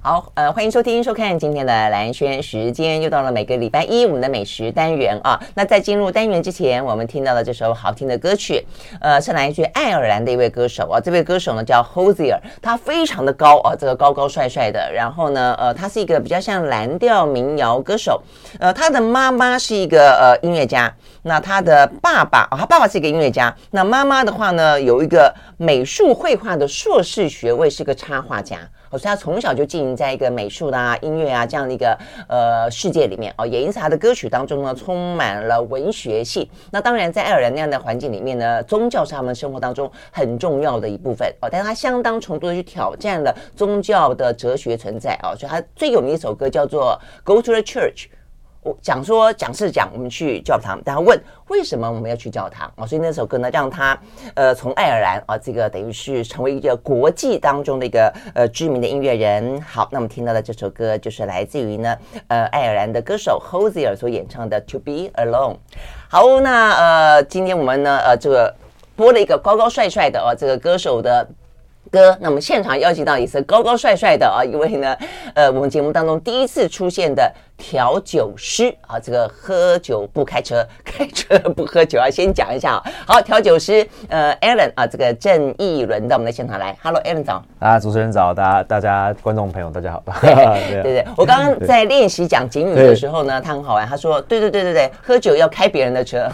[0.00, 5.38] 好，呃，欢迎收听、收看今天的蓝轩时间，又到了每个礼拜一我们的美食单元啊。
[5.56, 8.64] 那在进入单元之前，我们听到了这首好听的歌曲，
[9.00, 11.00] 呃，是来自爱尔兰的一位歌手啊。
[11.00, 14.90] 这位歌手呢叫 Hozier，他非常的高啊，这个高高帅帅的。
[14.94, 18.22] 然后呢，呃，他是一个比较像蓝调民谣歌手。
[18.60, 28.58] 呃，他的妈妈是一个呃音乐家，那他的爸爸啊，他爸爸是一个音乐家，那妈妈的话呢，有一个美术绘画的硕士学位，是个插画家。
[28.92, 31.98] 所以他从小就经营在一个美术的啊、音乐啊这样的一个
[32.28, 36.48] 呃世界里面哦，也因此他的歌曲当中呢充满了文学性。
[36.70, 41.48] 那当然，在爱尔兰那样的环境里面呢，宗教是他们生活当中很重要的一部分哦。
[41.50, 48.04] 但是他相当程度的去挑战了宗教的哲学存在哦，所以他最有名一首歌叫做《Go to the Church》。
[48.62, 52.84] 我讲说讲是讲我们去教堂，然后问为什么我们要去教堂啊？
[52.84, 53.98] 所以那首歌呢，让他
[54.34, 59.60] 呃从爱尔兰啊，这个等于是成为一个国际当中的一个呃知名的音乐人。
[59.62, 65.54] 好，那我们听到的这首歌就是来自于呢呃爱尔兰的歌手 Hozier 所演唱的《To Be Alone》。
[66.08, 68.54] 好，那呃今天我们呢呃这个
[68.96, 71.28] 播了一个高高帅帅的啊这个歌手的。
[71.90, 74.94] 歌，那我们现场邀请到也是高高帅帅的啊一位呢，
[75.32, 82.82] 呃，我们节目当中第一次出现的调酒师啊，这个喝酒不开车，开车不喝酒啊，先讲一下啊。
[83.06, 87.42] 好，调酒师呃，Alan 啊，这个郑义伦到我们的现场来，Hello，Alan 早。
[87.58, 90.02] 啊，主持人早，大家大家观众朋友大家好。
[90.22, 96.30] 对对对，我刚刚在练习讲警语的时候呢，他很好玩，他说对对对对对，喝酒要开别人的车，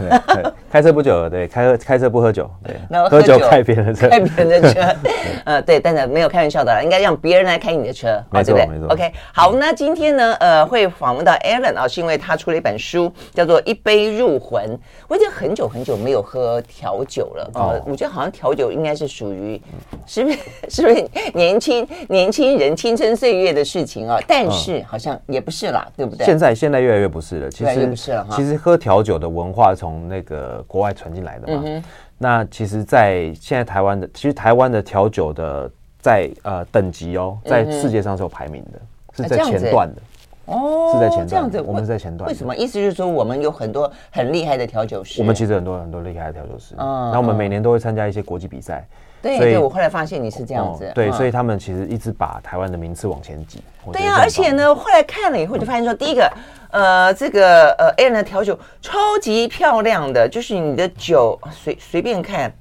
[0.71, 4.81] 开车不酒，对，开开车不喝酒，对， 那喝酒开别人的车，开别人的车。
[5.45, 8.79] 呃，对，但是没有开玩笑的，应该让别人来开你的车，没错，对不对？
[8.79, 8.95] 没错。
[8.95, 14.65] OK，好，那今天呢，呃，会访问到 Alan 啊，是因为他出了一本书，叫做《一杯入魂》。
[15.09, 19.61] 我已经很久很久没有喝调酒了，呃，我觉得好像调酒应该是属于，
[20.07, 20.39] 是不是？
[20.69, 24.19] 是不是年轻年轻人青春岁月的事情啊？
[24.27, 26.25] 但是好像也不是啦，对不对？
[26.27, 28.37] 现在现在越来越不是了，其实越不是了哈。
[28.37, 31.63] 其实喝调酒的文化从那个国外传进来的嘛。
[31.65, 31.85] 嗯
[32.17, 35.69] 那其实，在现在台湾的，其实台湾的调酒的
[36.01, 38.81] 在呃等级哦，在世界上是有排名的，
[39.17, 40.01] 是在前段的
[40.47, 42.29] 哦，是在前段，这样子，我们是在前段。
[42.29, 42.55] 为什么？
[42.55, 45.21] 意思就是说，我们有很多很厉害的调酒师。
[45.21, 48.87] 我们其实很多很多厉害的调酒师，嗯，那我们每年都会参加一些国际比赛。
[49.23, 50.93] 对，对，我后来发现你是这样子。
[50.95, 53.63] 对，所以他们其实一直把台湾的名次往前挤。
[53.91, 56.31] 对呀，而且呢，后来看了以后就发现说，第一个。
[56.71, 62.53] 呃，这个呃，Alan 的调酒超级漂亮的，就是你的酒随随便看，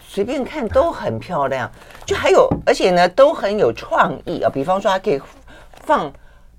[0.00, 1.70] 随便看都很漂亮。
[2.04, 4.50] 就还有，而且呢，都很有创意啊。
[4.52, 5.20] 比方说，它可以
[5.90, 6.12] 放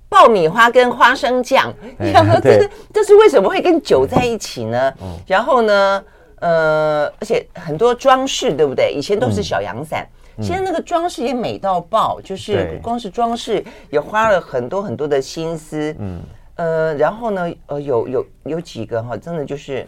[0.09, 4.93] 爆米花跟花生酱，你想说这是这是为什么会跟酒在一起呢？
[5.25, 6.03] 然后呢，
[6.41, 8.91] 呃，而且很多装饰，对不对？
[8.91, 10.05] 以前都是小阳伞。
[10.41, 16.21] 现在那个装饰也美到爆，就是光是装饰也花了很多很多的心思，嗯，
[16.55, 19.87] 呃，然后呢，呃，有有有几个哈，真的就是，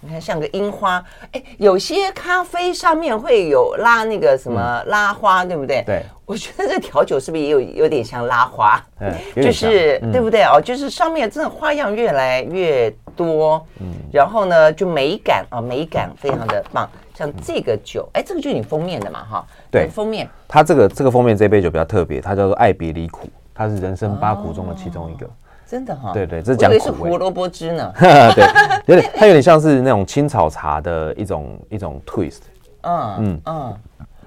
[0.00, 1.02] 你看像个樱花，
[1.32, 5.82] 哎，有些咖啡上面会有拉那个什么拉花，对不对？
[5.84, 8.82] 对，我觉得这调酒是不是也有有点像拉花？
[9.00, 10.60] 嗯，就是对不对哦？
[10.60, 16.88] 就是上面真的花样越来越多，嗯，然后呢，就美感啊，美感非常的棒。
[17.14, 19.46] 像这个酒，哎，这个就是你封面的嘛，哈。
[19.70, 20.26] 对，封面。
[20.48, 25.28] 它这个这个封面这杯酒比较特别，它叫做爱别离苦，它是人生八苦中的其中一个。
[25.70, 26.12] 真的哈。
[26.12, 26.78] 对对，这是讲苦。
[26.80, 27.92] 是胡萝卜汁呢。
[28.34, 28.44] 对，
[28.86, 32.40] 有点，它有点像是那种青草茶的一种一种 twist。
[32.82, 33.76] 嗯嗯嗯，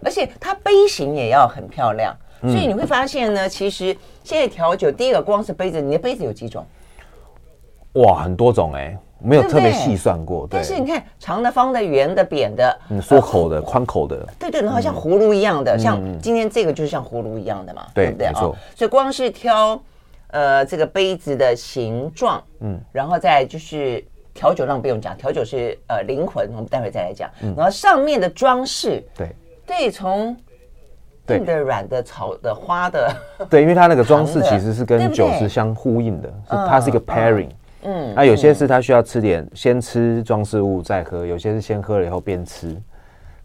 [0.06, 6.66] 而且它杯型也要很漂亮，所以你会发现呢，其实现在调酒第一个光是杯子，你的杯子有几种？
[7.94, 8.98] 哇，很多种哎。
[9.26, 10.60] 没有特别细算过，对。
[10.60, 18.34] 但是你看，长的、方的、圆的、扁的，嗯，缩口的、宽口的，对对，然后像葫芦一样的，像今天这个就是像葫芦一样的嘛，对不对啊？
[18.36, 19.82] 所以光是挑
[20.34, 27.30] 呃这个杯子的形状，嗯，然后再就是调酒，让不用讲，调酒是呃灵魂，我们待会再来讲。
[27.56, 29.30] 然后上面的装饰，对
[29.66, 30.36] 对，从
[31.30, 33.16] 硬的、软的、草的、花的，
[33.50, 37.50] 对，因为它那个装饰其实是跟酒是相呼应的，是它是一个 pairing。
[37.84, 42.76] 嗯，那、啊、有些是他需要吃点，先吃装饰物再喝；有些是先喝了以后边吃。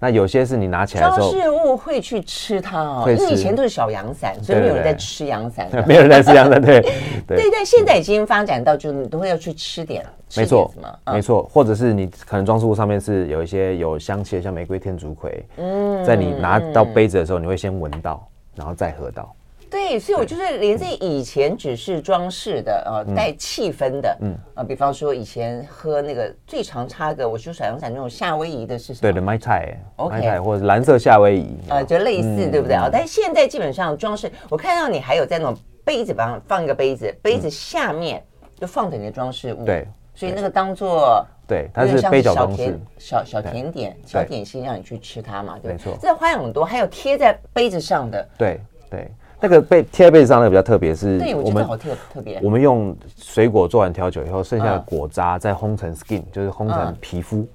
[0.01, 3.05] 那有些是你拿起来之后，装饰物会去吃它哦。
[3.09, 6.63] 因为以前都是小阳伞，所以没有人在吃阳伞， 没有人在吃阳伞。
[6.63, 6.81] 对
[7.27, 10.05] 对，但现在已经发展到，就是你都会要去吃点。
[10.37, 10.73] 没错，
[11.07, 15.45] 没错，或者是你可能装饰物上面是有一些有香气的，像玫瑰、天竺葵。
[15.57, 18.25] 嗯，在你拿到杯子的时候，你会先闻到，
[18.55, 19.35] 然后再喝到。
[19.71, 29.01] 对，所以我就是连这以前只是装饰的，呃，带气氛的，嗯，啊，比方说以前喝那个最常插个，我就闪闪那种夏威夷的是什么？
[29.03, 32.89] 对的，麦菜，OK，菜或者蓝色夏威夷，呃，就类似，对不对啊？
[32.91, 38.25] 但是现在基本上装饰，我看到你还有在那种杯子旁放一个杯子，杯子下面
[38.59, 41.25] 就放着你的装饰物，对，所以那个当做。
[41.47, 45.97] 对，它是杯角装饰，小小甜点、小点心，让你去吃它嘛，对，没错。
[45.99, 48.61] 这花样很多，还有贴在杯子上的，对
[48.91, 52.41] 对，那个被贴在杯子上那个比较特别，是，对，我们好特特别。
[52.43, 57.47] 我们用水果做完调酒以后，剩下的果渣再烘成 skin，就是烘成皮肤，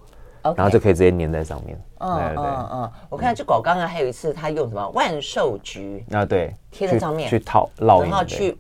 [0.42, 1.78] 然后就可以直接粘在上面。
[2.00, 7.30] 嗯嗯嗯，我看这狗刚刚，还有一次他用什么万寿菊啊，对，贴在上面。
[7.30, 8.58] 去套烙印，然后去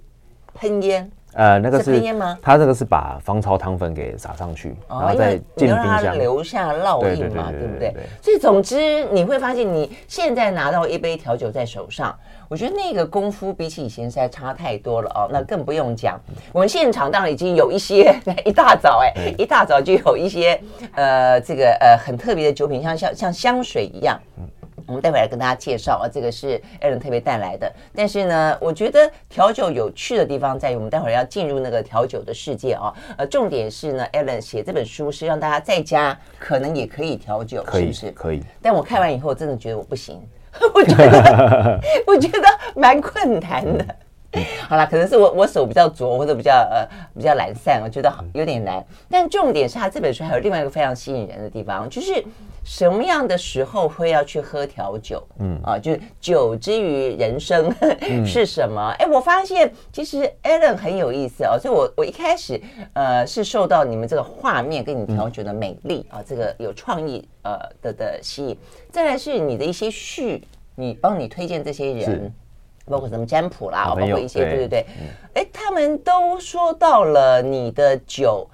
[0.54, 1.10] 喷烟。
[1.36, 2.38] 呃，那个是，是吗？
[2.42, 7.94] 它这个是把芳草糖粉给撒上去，哦、然后再进冰箱留下烙印嘛，对不对？
[8.22, 12.16] 所以总之你会发现，你现在拿到一杯调酒在手上，
[12.48, 15.30] 我觉得那个功夫比起以前实在差太多了哦。
[15.32, 16.20] 那更不用讲，
[16.52, 18.16] 我们现场当然已经有一些，
[18.46, 20.60] 一大早哎，嗯、一大早就有一些
[20.94, 24.20] 呃，这个呃很特别的酒品，像像像香水一样。
[24.38, 24.44] 嗯
[24.88, 27.72] 我们待会来跟大家介绍啊，这个是 Alan 特别带来的。
[27.96, 32.94] 但是呢，我觉得调酒有趣的地方在于，我们待会儿要进入那个调酒的世界啊。
[33.18, 38.12] 呃，重点是呢，Alan 写这本书是让大家在家可能也可以调酒，可以是不是？
[38.12, 38.44] 可以。
[38.62, 40.22] 但我看完以后，真的觉得我不行，
[40.74, 43.86] 我觉得 我觉得蛮困难的。
[44.68, 48.84] 好啦，可能是我我手比较拙，或者比较呃比较懒散，我觉得有点难。
[49.10, 52.24] 但重点是他这本书还有另外一个非常吸引人的地方，就是。
[52.66, 55.22] 什么样的时候会要去喝调酒？
[55.40, 57.70] 嗯啊，就是酒之于人生
[58.26, 58.96] 是什么？
[59.00, 62.58] 哎、嗯，我发现其实 Alan 很有意思哦，所以我我一开始
[62.94, 68.58] 呃是受到你们这个画面跟你调酒的美丽、嗯、啊，这个有创意呃的的吸引。
[68.90, 70.42] 再来是你的一些序，
[70.76, 72.32] 你帮你推荐这些人，是
[72.86, 74.86] 包括什么占卜啦，包括一些对对对，
[75.34, 78.50] 哎、嗯，他们都说到了你的酒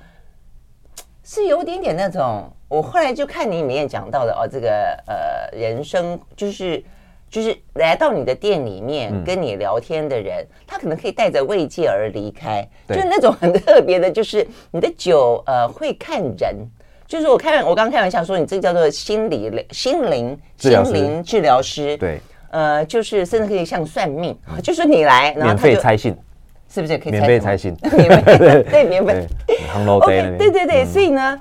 [1.24, 2.52] 是有点点那种。
[2.68, 6.84] 我后来就看你里面讲到的哦，这个呃，人生就是
[7.28, 16.56] 就是来到你的店里面跟你聊天的人，嗯、他可能可以带着慰藉而离开，就是那种很特别的，就是你的酒呃会看人，
[17.08, 22.22] 就是我开我刚开玩笑说你这叫做心理心灵心灵治疗师，对，
[22.52, 26.16] 呃，就是甚至可以像算命，就是你来免费猜信，
[26.70, 27.76] 是不是可以免费拆信？
[27.98, 29.28] 免费 对免费
[29.88, 31.40] ，OK 对对对，嗯、所以呢。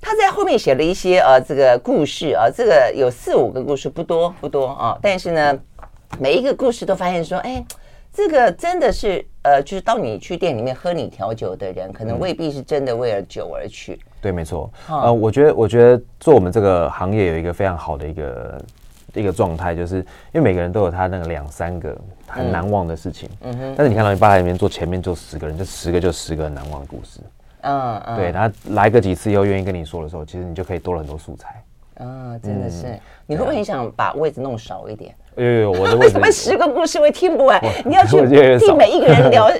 [0.00, 5.58] 他在后面写了一些呃，这个故事啊，这个有四五个故事，不多不多啊，但是呢，
[6.20, 7.62] 每一个故事都发现说，哎，
[8.12, 13.94] 这个真的是呃，就是到你去店里面喝你调酒的人，可能未必是真的为了酒而去。
[13.94, 14.70] 嗯、对，没错。
[14.88, 18.56] 呃，我觉得，我觉得做我们这个行业有一个非常好的一个
[19.14, 21.96] 一个状态，就是因为每个人都有他那个两三个
[22.26, 23.28] 很难忘的事情。
[23.40, 23.74] 嗯哼。
[23.76, 27.20] 但是你看到你吧台里面坐前面坐十个人，就十个就十个很难忘的故事。
[27.62, 31.62] 嗯，嗯对，他来个几次以后愿意跟你说的时候，其实你就可以多了很多素材。
[32.00, 35.12] 嗯，真的是，嗯、你会不会很想把位置弄少一点？
[35.44, 37.60] 有有，我的为什么十个故事会听不完？
[37.84, 38.18] 你要去
[38.58, 39.50] 替每一个人聊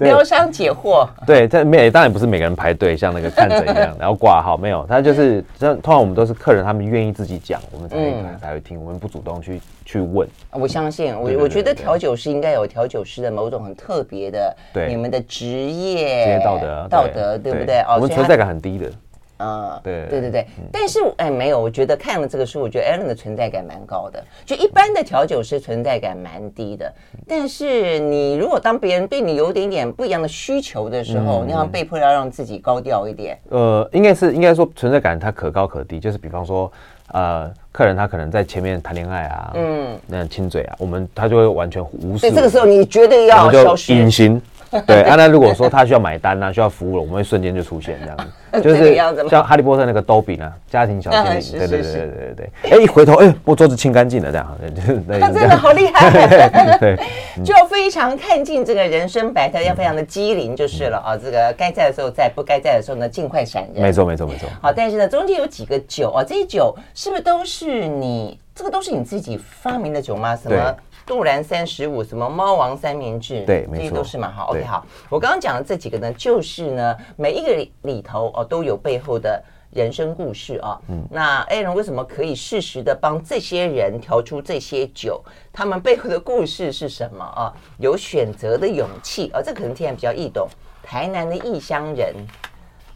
[0.00, 1.08] 疗伤解惑。
[1.26, 4.84] 对，但没当然不是每个人排队像那个看诊一样，然后挂号没有。
[4.88, 8.82] 他就是，通常我们都是客人，他们愿意自己讲，我们才会才会听。
[8.82, 10.28] 我们不主动去去问。
[10.50, 17.82] 我相信，我我觉得调酒师应该有调酒师的某种很特别的，对你们的职业职业道德道德，对不对？
[17.94, 18.90] 我们存在感很低的。
[19.38, 24.22] 啊，对对对对，但是哎，没有，我觉得看了这个书，我觉得 Alan 的存在感蛮高的。
[24.44, 26.92] 就一般的调酒师存在感蛮低的，
[27.26, 33.38] 但是你如果当别人对你有点点不一样的需求的时候，你好像被迫要让自己高调一点。
[33.48, 36.70] 呃，应该是应该说存在感它可高可低，就是比方说，
[37.12, 42.18] 呃，客人他可能在前面谈恋爱啊，嗯，那亲嘴啊，我们他就会完全无视。
[42.18, 44.42] 所以这个时候你绝对要消失，隐形。
[44.86, 48.94] 对，啊，那如果说他需要买单啊，需要服务了，我们会瞬间就出现这样子， 就是
[49.28, 56.96] 像哈利波特那个多比呢，家庭小精灵，对对对对对对，哎，一回头，哎，我桌子清干净了，这样，就是他真的好厉害， 对，
[57.42, 60.98] 就非常看尽这个人生百态，要非常的机灵就是了。
[60.98, 64.48] 啊，这个该在的时候在，不该在的时候呢，尽快闪人，没错没错没错。
[64.60, 70.36] 好，但是呢，中间有几个酒啊，这些酒是不是都是你这个都是你自己发明的酒吗？
[70.36, 70.76] 什么？
[71.08, 74.30] 杜兰三十五，什么猫王三明治，对，这些都是嘛。
[74.30, 74.86] 好，OK，好。
[75.08, 80.78] 我刚刚讲的这几个呢，就是呢，每一个里里头哦，都有背后的人生故事啊。
[80.88, 85.24] 嗯，那 Alan 为什么可以适时的帮这些人调出这些酒？
[85.50, 87.52] 他们背后的故事是什么啊？
[87.78, 90.46] 有选择的勇气啊，这可能听起来比较易懂。
[90.82, 92.14] 台南的异乡人，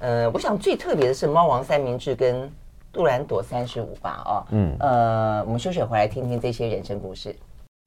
[0.00, 2.50] 呃，我想最特别的是猫王三明治跟
[2.92, 4.11] 杜兰朵三十五吧。
[4.11, 7.35] 啊，嗯，呃，我们休息回来听听这些人生故事。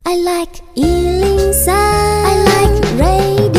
[0.08, 2.28] I like Ealing Sound.
[2.28, 3.55] I like radio.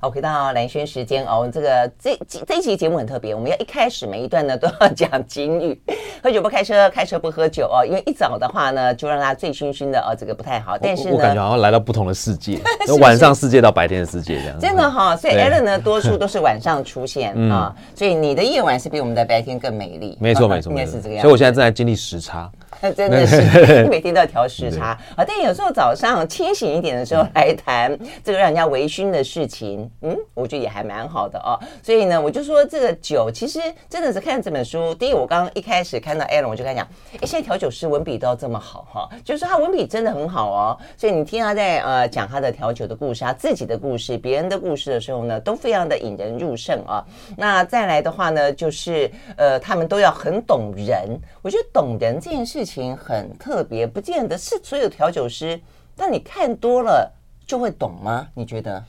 [0.00, 5.76] 好，回到蓝轩时间哦，这个这这一期节目很特别，我们要一开始每一段呢都要讲金语，
[6.22, 10.78] 喝酒不开车，开车不喝酒哦，因为一早的话呢就让他醉醺醺的哦，这个不太好。
[10.78, 14.60] 但是呢，我，我感觉好像来到不同的世界， 是是晚上世界到白天的世界这样。
[14.60, 20.16] 真的哈、哦，所以 Alan 呢多数都是晚上出现 啊、嗯，所以你的夜晚是比我们的白天更美丽。
[20.20, 21.22] 没错没错，应该是这个样。
[21.22, 22.48] 所以我现在正在经历时差。
[22.80, 25.24] 那真的是每天都要调时差啊！
[25.26, 31.58] 但有时候早上清醒一点的时候来谈这个让人家微醺的事情，嗯，我觉得也还蛮好的哦。
[31.82, 34.94] 所以呢，我就说这个酒其实真的是看这本书。
[34.94, 40.78] 第一，我刚刚一开始看到 Alan，我就跟他讲，哎，现在调酒师文笔都要这么好哈，就是他文笔真的很好哦。
[40.96, 47.04] 所以你听他在呃讲他的调酒的故事，他自己的故事，别人的故事的时候呢，都非常的引人入胜啊。
[47.36, 51.18] 那再来的话呢，就是呃，他们都要很懂人。
[51.42, 52.68] 我觉得懂人这件事。
[52.68, 55.58] 情很特别，不见得是所有调酒师。
[55.96, 57.10] 但你看多了
[57.46, 58.28] 就会懂吗？
[58.34, 58.84] 你觉得？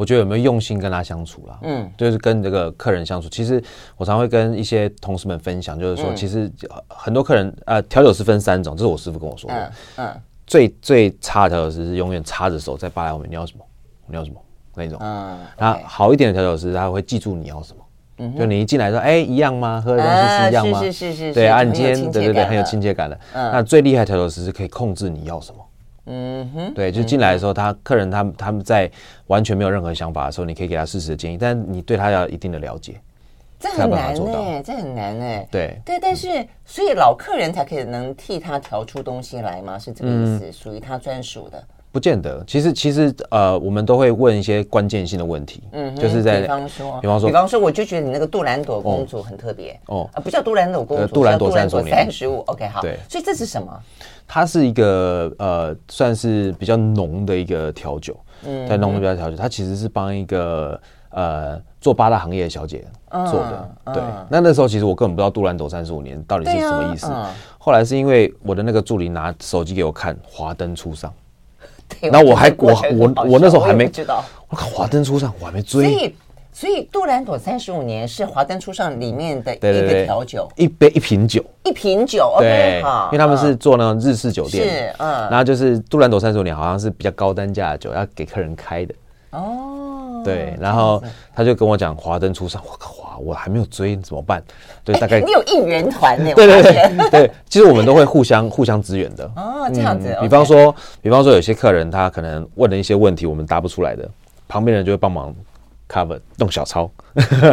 [0.00, 1.58] 我觉得有没有用心跟他相处啦？
[1.60, 3.28] 嗯，就是跟这个客人相处。
[3.28, 3.62] 其实
[3.98, 6.50] 我常会跟一些同事们分享，就是说，其实
[6.88, 9.72] 很多客人呃，调酒师分三种，这是我师傅跟我说的。
[9.96, 13.64] 嗯，嗯最最差的调酒师是永远插着手在吧台后面，你要什么？
[14.06, 14.40] 你要什么？
[14.74, 14.98] 那种。
[15.02, 18.30] 嗯，那好一点的调酒师，他会记住你要什么。
[18.38, 19.82] 就你一进来说，哎，一样吗？
[19.84, 20.80] 喝的东西是一样吗？
[20.80, 23.20] 是是是，对啊，你今天对对对，很有亲切感的。
[23.34, 25.58] 那最厉害调酒师是可以控制你要什么。
[26.06, 28.90] 嗯哼，对，就进来的时候，他客人他他们在
[29.26, 33.00] 完全没有任何想法的时候，你可以给他适时的建议，但你对他要一定的了解。
[33.58, 35.46] 这很难哎，这很难哎。
[35.50, 39.78] 对对，但是所以老客人才可以能替他调出东西来吗？
[39.78, 41.62] 是这个意思，属于他专属的。
[41.92, 53.76] 不见得，其实其实呃，我们都会问一些关键性的问题，嗯，就是在比方说，比方说，比方说，我就觉得你那个杜兰朵公主很特别，哦，啊，不叫杜兰朵公主，杜兰朵三十五，三十五，OK，好，对，所以这是什么？
[54.28, 58.16] 它是一个呃，算是比较浓的一个调酒，
[58.46, 60.80] 嗯，在浓的比较调酒，它其实是帮一个
[61.10, 67.12] 呃做八大行业的小姐做的，对，那那时候其实我根本不知道杜兰朵三十五年到底是什么意思，
[67.58, 71.12] 后来是因为我的那个助理拿手机给我看，华灯初上。
[72.10, 76.14] 那我还我我我那时候还没知道，我看华灯初上我还没追，所以
[76.52, 88.94] 所以杜兰朵三十五年是华灯初上里面的一个调酒，一杯一瓶酒，一瓶酒，对，因为他们是做那种日式酒店，是嗯，然后就是杜兰朵三十五年好像是比较高单价的酒，要给客人开的，
[89.30, 89.89] 哦，
[90.24, 91.02] 对，然后
[91.34, 93.00] 他就跟我讲华灯初上，我靠。
[93.22, 94.42] 我还没有追怎么办？
[94.82, 96.32] 对，大概、欸、你有应援团呢。
[96.34, 99.30] 对对对对，其实我们都会互相互相支援的。
[99.36, 100.08] 哦，这样子。
[100.18, 104.08] 嗯、比方说，比方说，有些客人他可能问了一些问题，我们答不出来的，
[104.48, 105.34] 旁边人就会帮忙
[105.90, 106.84] cover 弄小抄。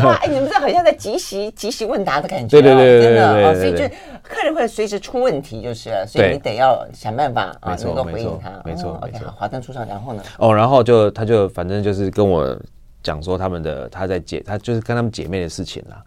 [0.04, 2.48] 哇，哎、欸，你们这好像在即席即席问答的感觉。
[2.48, 3.56] 对对对对，真的哦。
[3.56, 8.62] 所以就客人会随时出问题，就是了，所以你得要想办法啊，能够回应他。
[8.64, 10.22] 没错，哦、OK，好，华灯初上，然后呢？
[10.38, 12.58] 哦，然后就他就反正就是跟我。
[13.04, 16.04] 讲说他们的他在姐，他就是跟他们姐妹的事情啦，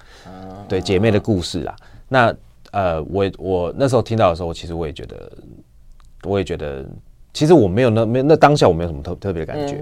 [0.69, 1.75] 对姐妹的故事啦。
[2.09, 2.35] 那
[2.73, 5.33] 呃，我我那时候听到的时候，其实我也觉得，
[6.25, 6.85] 我也觉得，
[7.33, 9.79] 其实我没有那没那当下我没有什么特特别的感觉，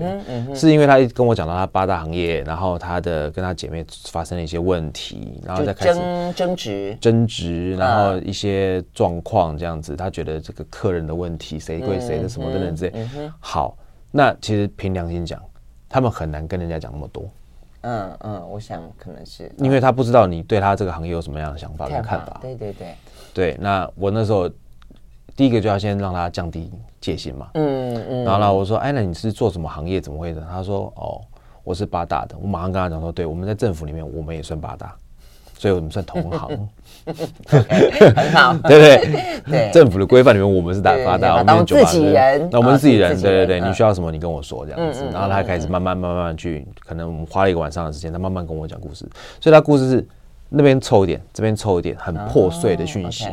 [0.55, 6.97] 是因为他跟我讲到他八大行业，然后他的跟他姐妹发生了一些问题，然后再开始争争执。
[7.01, 13.09] 争执，然后一些状况这样子，他觉得这个客人的问题谁归谁的什么等等之类。
[13.41, 13.77] 好，
[14.11, 15.41] 那其实凭良心讲。
[15.91, 17.25] 他们很难跟人家讲那么多，
[17.81, 22.95] 嗯嗯，我想可能是因为他不知道你对他这个行业有什么样的想法跟看法，对对对，
[23.33, 23.57] 对。
[23.59, 24.51] 那我那时候
[25.39, 26.69] 第一个就要先让他降低
[27.01, 28.25] 戒心嘛，嗯嗯。
[28.25, 30.01] 然后呢，我说，哎，那你是做什么行业？
[30.01, 30.45] 怎么会的？
[30.51, 31.21] 他说，哦，
[31.63, 32.35] 我是八大的。
[32.43, 34.93] 我马上跟他讲说，对，我们在政府里面，我们也算八大。
[35.57, 36.69] 所以我们算同行，
[37.47, 39.41] 很好，对不对？
[39.49, 45.05] 对， 政府的规范里面，我们是打八大，我们是自己人，那我们是自己人，对对对，你需要什么，你跟我说这样子。
[45.13, 49.09] 然后他开始慢慢慢慢去，可能我们花了一个晚上的时间，他慢慢跟我讲故事。
[49.41, 50.09] 所以他故事是
[50.49, 53.29] 那边凑一点，这边凑一点，很破碎的讯息。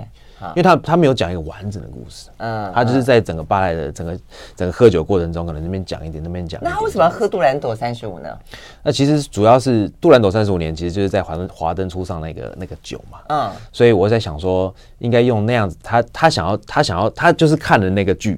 [0.49, 4.19] 因为他他没有讲一个完整的故事，嗯，他就是在整个巴莱的整个
[4.55, 6.61] 整个喝酒过程中，可能那边讲一点，那边讲。
[6.61, 8.37] 那他为什么要喝杜兰朵三十五呢？
[8.83, 18.37] 那其实主要是杜兰朵三十五年，其实就是在华灯华灯初上那个那个酒嘛，嗯，所以我在想说，应该用那样子，他他想要他想要他就是看了那个剧，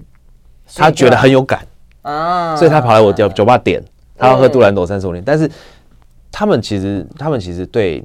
[0.75, 1.65] 他觉得很有感。
[2.03, 3.83] 啊，所以他跑来我酒酒吧点，
[4.15, 5.49] 他要喝杜兰朵三十五年，但是
[6.31, 8.03] 他们其实他们其实对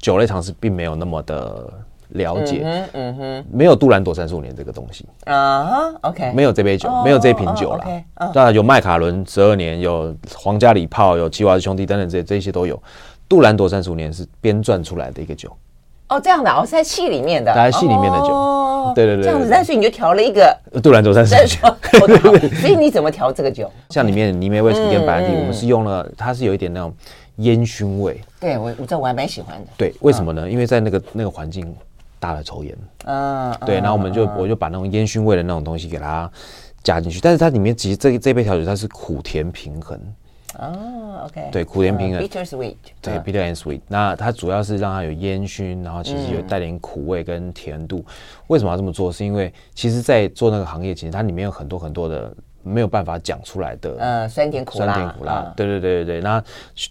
[0.00, 1.72] 酒类常识并没有那么的。
[2.10, 5.06] 了解，嗯嗯哼，没有杜兰朵三十五年这个东西。
[5.24, 7.84] 啊，OK，没有这杯酒，没有这瓶酒了，
[8.32, 12.80] 当然有麦卡伦十二年，有皇家礼炮，有齐瓦斯兄弟等等这些这些都有。
[13.28, 15.54] 杜兰朵三十五年是编撰出来的一个酒，
[16.08, 20.56] 哦，这样的哦，是在戏里面的，在戏里面的酒，哦，对对对，这样子，但是你就调了一个。
[20.82, 21.58] 杜兰朵三十年酒，
[22.60, 23.70] 所以你怎么调这个酒？
[23.90, 26.90] 像里面泥煤威士忌跟白兰地，我们是用了，它是有一点那种
[27.36, 28.18] 烟熏味。
[28.40, 29.66] 对我，我知道我还蛮喜欢的。
[29.76, 30.48] 对，为什么呢？
[30.48, 31.76] 因为在那个那个环境，
[32.18, 32.76] 大的抽烟。
[33.04, 36.30] 嗯，对，然后我们就我就把那种烟熏味的那种东西给它
[36.82, 40.00] 加进去，但是它里面其实这这杯调酒它是苦甜平衡。
[40.58, 43.80] 哦，OK，对，苦甜平衡，bitter sweet，对，bitter and sweet。
[43.86, 48.04] 那它主要是让它有烟熏，然后其实有带点苦味跟甜度。
[48.46, 49.12] 为什么要这么做？
[49.12, 55.52] 是因为其实，在做那个行业，其实它里面有很多很多的没有办法讲出来的，呃，酸甜苦辣，酸甜苦辣。
[55.54, 56.20] 对对对对对。
[56.22, 56.42] 那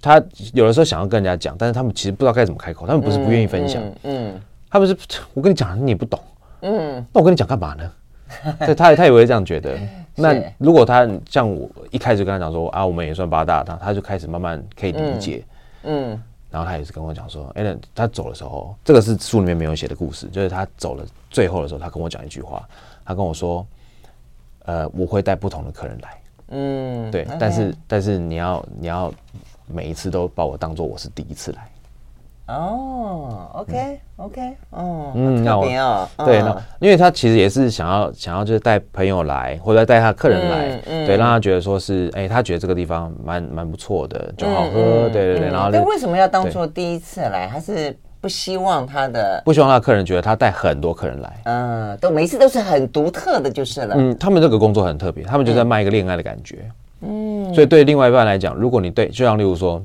[0.01, 4.97] 他有的时候想要跟人家讲，但是他们其实不知道该怎么开口，他们不是不愿意分享，嗯，他不是，
[5.33, 6.19] 我跟你讲，你也不懂，
[6.62, 7.91] 嗯，那我跟你讲干嘛呢？
[8.59, 9.77] 对，他他也会这样觉得。
[10.19, 15.45] 那如果他像我一开始跟他讲说啊，我们也算八大，他他就开始慢慢可以理解，
[15.83, 16.24] 嗯，嗯。
[16.50, 22.67] 然后他也是跟我讲说，哎、欸，他走的时候，这个是书里面没有写的故事，就是他走了最后的时候，他跟我讲一句话，
[23.05, 23.65] 他跟我说，
[24.65, 29.13] 呃，我会带不同的客人来，嗯，对但是但是你要你要
[29.67, 31.69] 每一次都把我当做我是第一次来。
[32.48, 35.66] 哦、oh,，OK，OK，哦，嗯，那我
[36.25, 47.50] 对，那因为他其实也是想要想要就是带朋友来，或者带他客人来，嗯、对，让他觉得说是，哎、欸，他觉得这个地方蛮蛮不错的，就好喝，嗯、对对对，然后，那为什么要当做第一次来？
[47.51, 53.96] 他是不希望他的不希望他的客人觉得他带很多客人来，嗯，都每一次都是很独特的，就是了。
[53.98, 56.60] 嗯，他们这个工作很特别，他们就在卖一个恋爱的感觉，
[57.01, 59.84] 嗯，所以对另外一半来讲，如果你对，就像例如说。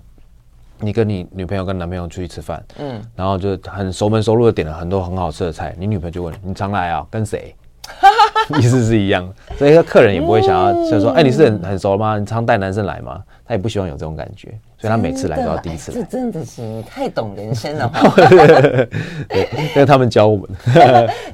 [0.83, 7.07] 你跟你女朋友跟男朋友出去吃饭，嗯，然后就很熟门熟路的点了很多很好吃的菜，你女朋友就问你常来啊？
[7.09, 7.55] 跟谁？
[8.59, 12.19] 意思是一样，所以客人也不会想要就说，哎、你是很很熟吗？
[12.19, 13.23] 你常带男生来吗？
[13.45, 14.49] 他也不希望有这种感觉，
[14.79, 15.99] 所以他每次来都要第一次来。
[15.99, 17.91] 这真的是你太懂人生了，
[19.29, 20.49] 对，因为他们教我们，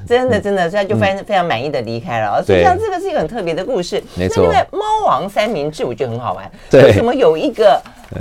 [0.06, 2.40] 真 的真的，所以他就非常非常满意的离开了。
[2.40, 4.42] 嗯、所以像这个是一个很特别的故事，没错。
[4.44, 7.80] 因为猫王三明治我觉得很好玩，对，为什么有一个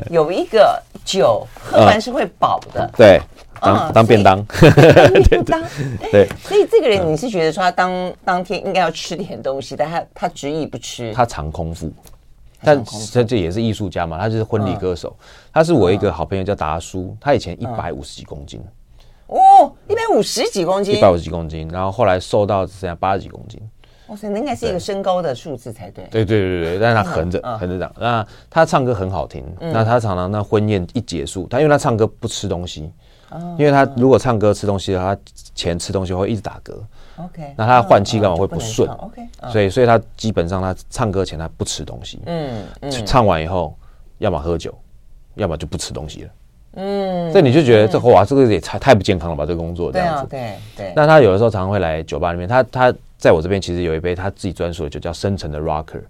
[0.10, 2.86] 有一个酒喝完是会饱的？
[2.86, 3.22] 嗯、对。
[3.60, 4.46] 当当便当，
[5.28, 5.60] 便当，
[6.12, 11.92] 对， 所以这个人你是觉得说他当当天应该要吃点东西，但他他执意不吃，他常空腹，
[12.62, 15.12] 但他这也是艺术家嘛，他就是婚礼歌手，
[15.52, 18.62] 他是我一个好朋友叫达叔，他以前一百五十几公斤，
[19.26, 23.60] 哦，一百五十几公斤，一百五十几公斤，然后后来瘦到只剩下八十几公斤，
[24.08, 32.92] 哇塞，那应该是一个身高的数字才对，对对对对，但是他横着横着长，那他唱歌很好听，那他常常那婚宴一结束，他因为他唱歌不吃东西。
[33.58, 35.22] 因为他如果唱歌吃东西的话，他
[35.54, 36.72] 前吃东西会一直打嗝。
[37.18, 42.22] OK，那他换气干嘛会不顺？OK，所以所以他基本上他唱歌前他不吃东西。
[42.26, 42.64] 嗯，
[43.06, 43.76] 唱完以后，
[44.20, 44.74] 要么喝酒，
[45.36, 46.30] 要么就不吃东西了。
[46.76, 49.46] 嗯，所以你就觉得这哇，这个也太太不健康了吧？
[49.46, 50.28] 这个工作这样子。
[50.30, 50.94] 对对。
[50.96, 56.02] 那他有的时候常常会来酒吧里面，他他在我这边其实有一杯他自己专属的酒，叫深沉的 Rocker。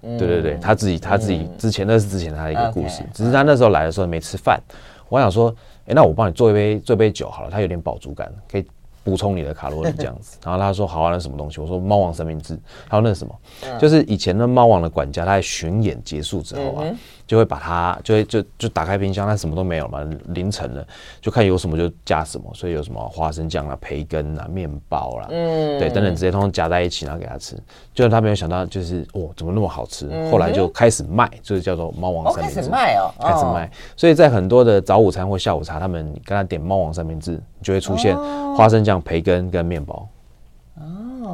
[0.00, 4.60] 对对对，他自己他自己之前那是之前他的一个故事，只是他那时候来的时候没吃饭，
[5.08, 5.54] 我想说。
[5.90, 8.66] 哎，那我帮你做一杯做一杯酒好了，它有点饱足感，可以
[9.02, 10.36] 补充你的卡路里这样子。
[10.44, 11.62] 然后他说好啊，那什么东西？
[11.62, 12.58] 我说猫王三明治。
[12.86, 13.34] 还有那是什么？
[13.64, 16.84] 嗯、就是以前的猫王的管家，他在巡演结束之后啊。
[17.28, 20.82] 嗯就会把它，就会就就打开冰箱，它什么都没有嘛，凌晨了，
[21.20, 27.54] 就看有什么就加什么，所以有什么花生酱啊、培根啊、面包啦、啊，嗯，对，等等，直接通通夹在一起，然后给他吃。
[27.92, 30.08] 就是他没有想到，就是哦，怎么那么好吃？
[30.10, 33.70] 嗯、后来就开始卖，就是叫做猫王三明治，哦、开始卖哦，开始卖。
[33.94, 38.16] 所以在很多的早午餐或下午茶，他们跟他点猫王三明治，就会出现
[38.56, 40.08] 花生酱、培根跟面包。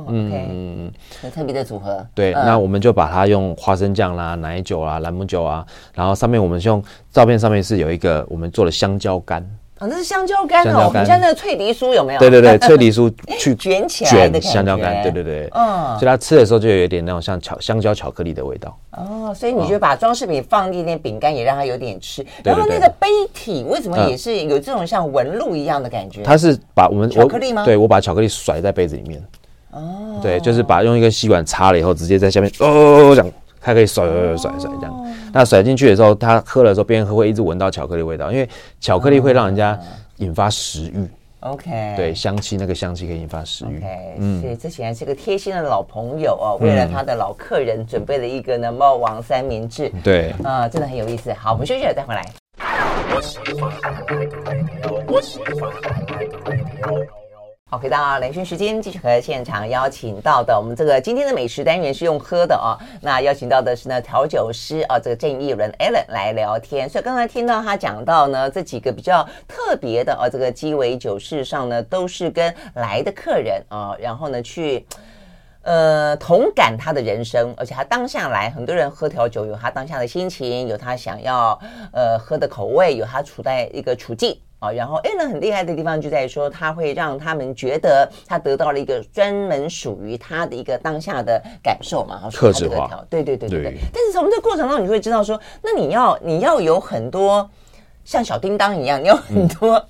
[0.08, 0.92] 嗯嗯，
[1.22, 2.06] 很特别的组合。
[2.14, 9.44] 对，那我们就把它用花生酱啦、奶酒啊、朗姆酒啊，然后上面我们用照片上面是有一个我们做的香蕉干。
[9.76, 12.20] 啊，那是香蕉干哦，你像那个脆梨酥有没有？
[12.20, 18.78] 对对对， 脆梨酥去卷起来的香蕉干，对对对，嗯，所以它吃的时候就有一点那种像巧香蕉巧克力的味道。
[18.92, 22.24] 哦，所以你就把装饰品放一点饼干，也让它有点吃。
[22.44, 26.22] 然后那个杯体为什么也是有这种像纹路一样的感觉？
[26.22, 27.64] 它是把我们巧克力吗？
[27.64, 29.20] 对，我把巧克力甩在杯子里面。
[29.74, 35.06] 哦，对，就是把用一个吸管插了以后，直接在下面哦，这样它可以甩甩甩甩这样。
[35.32, 38.48] 那甩进去的时候，他喝的时候边喝会一直闻到巧克力味道，因为
[38.80, 39.78] 巧克力会让人家
[40.18, 41.08] 引发食欲。
[41.40, 43.78] OK，对，香气那个香气可以引发食欲。
[43.78, 49.90] OK，嗯，所以这显然是个贴心的老朋友哦，为了他的老客人准备了一个呢猫王三明治。
[50.02, 51.32] 对，啊，真的很有意思。
[51.32, 52.24] 好，我们休息了再回来。
[57.78, 62.78] 回到连线时间，继续和现场邀请到的我们这个今天的美食单元是用喝的哦。
[63.00, 66.88] 那邀请到的是呢调酒师啊，这个郑义伦 Allen 来聊天。
[66.88, 74.86] 所以刚才听到他讲到呢，这几个比较特别的啊，这个鸡尾酒事实上呢都是跟来的客人啊，然后呢去
[75.62, 81.58] 呃同感他的人生，而且他当下来，很多人喝调酒有他当下的心情，有他想要
[81.92, 84.38] 呃喝的口味，有他处在一个处境。
[84.72, 93.74] 然后 Alan 很厉害的地方就在于说，他会让他们觉得他得到了一个专门属于他的一个当下的感受嘛，客制化，对对对对对。
[93.92, 97.48] 但是从这个过程当中，你会知道说，那你要你要有很多
[98.04, 99.82] 像小叮当一样，你有很多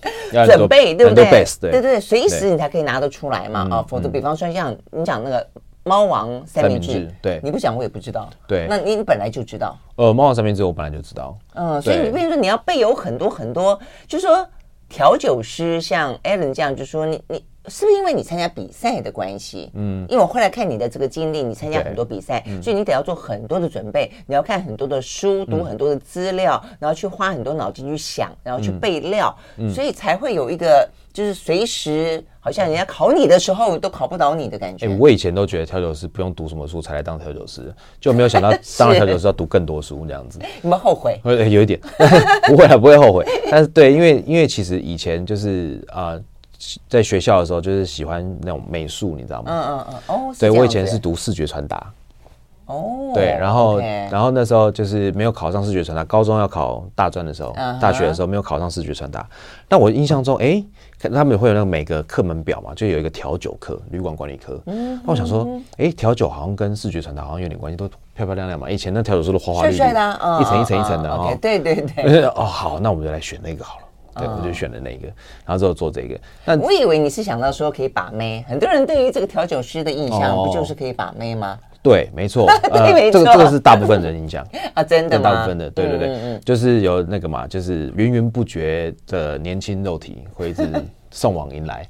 [0.47, 1.45] 准备，对不对？
[1.61, 5.47] 对对对，随时你才可以拿得出来嘛啊，否则比方说像你讲那个
[5.83, 8.29] 猫王三明治，对，你不讲我也不知道。
[8.47, 9.77] 对，那你本来就知道。
[9.97, 11.37] 呃，猫王三明治我本来就知道。
[11.55, 14.47] 嗯，所以你变成说你要备有很多很多，就是说。
[14.95, 19.71] 调酒师像艾伦这样，就说你你是不是因为你参加比赛的关系？
[19.75, 29.35] 嗯，因为我后来看你的这个经历，你参加很多比赛，所以你得要做很多的准备，你要看很多的书，读很多的资料，然后去花很多脑筋去想，然后去备料，
[29.75, 34.87] 所以才会有一个就是随时好像人家考你的时候都考不倒你的感觉。
[34.87, 40.39] 哎，我以前都觉得调酒师不用读什么书才来当调酒师，就没有想到 当了调酒师要读更多书这样子。
[40.63, 41.19] 有没有后悔？
[41.25, 41.81] 有一点，
[42.47, 43.25] 不会啊，不会后悔。
[43.51, 46.21] 但是对，因为因为其实以前就是啊。
[46.89, 49.51] 在学校的时候，就是喜欢那种美术，你知道吗？
[49.51, 49.95] 嗯嗯嗯。
[50.09, 51.93] 哦，对，我以前是读视觉传达。
[52.67, 53.13] 哦。
[53.15, 53.79] 对，然后
[54.11, 59.27] 然后那时候就是没有考上视觉传达，高中要考大专的时候，大学的时候没有考上视觉传达。
[59.69, 60.65] 那我印象中，哎，
[61.01, 64.61] 他们会有那个每个课门表嘛，就有一个调酒课、旅馆管理科。
[64.67, 65.01] 嗯。
[65.05, 65.47] 那我想说，
[65.77, 68.69] 哎，调酒好像跟视觉传达好像有点关系，都漂漂亮亮嘛。
[68.71, 71.37] 以前那调酒师都花花绿绿的，一层一层一层的哦。
[71.41, 72.25] 对对对。
[72.35, 73.84] 哦，好，那我们就来选那个好了。
[74.17, 75.07] 对，我就选了那个，
[75.45, 76.19] 然后之后做这个。
[76.45, 81.59] 那我以为你是想到说可以把妹，很多人对于这个调酒师的印象不就是可以把妹吗？
[81.83, 85.23] 对，没错，这个这个是大部分人印象 啊，真的吗？
[85.23, 90.67] 大部分的，对对对，就是有那个嘛，就是源源不绝的年轻肉体会一直
[91.11, 91.87] 送往迎来，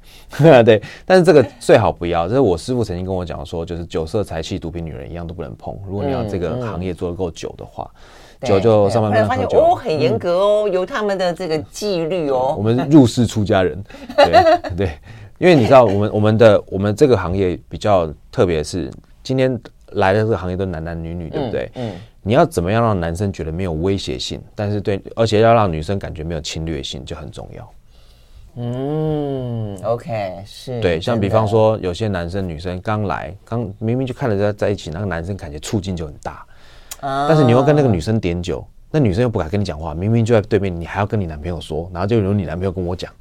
[0.63, 0.81] 对。
[1.05, 5.73] 但是这个最好不要，这是我师傅曾经跟我讲说，就是酒色财气毒品女人一样都不能碰。
[5.87, 7.83] 如果你要这个行业做得够久的话。
[7.85, 7.91] 酒
[8.41, 12.55] 就上班后来发现哦，很严格哦，有他们的这个纪律哦。
[12.57, 13.83] 我们入室出家人，
[14.17, 14.91] 对对，
[15.37, 18.91] 因为你知道，我们我们的我们这个行业比较特别，是
[19.23, 19.59] 今天
[19.93, 21.71] 来的这个行业都男男女女，对不对？
[21.75, 21.91] 嗯。
[22.27, 27.71] 你要怎么样让男生觉得没有威胁性，但是对，而且要让女生感觉没有侵略性，就很重要。
[28.55, 30.81] 嗯，OK，是。
[30.81, 36.43] 对，像比方说，有些男生女生刚来，刚明明就看着在在一起，那个男生感觉促进就很大。
[37.27, 43.11] 但是你又跟那个女生点酒，那女生又不敢跟你讲话，明明就在对面，你还要跟你男朋友说，然后就由你男朋友跟我讲。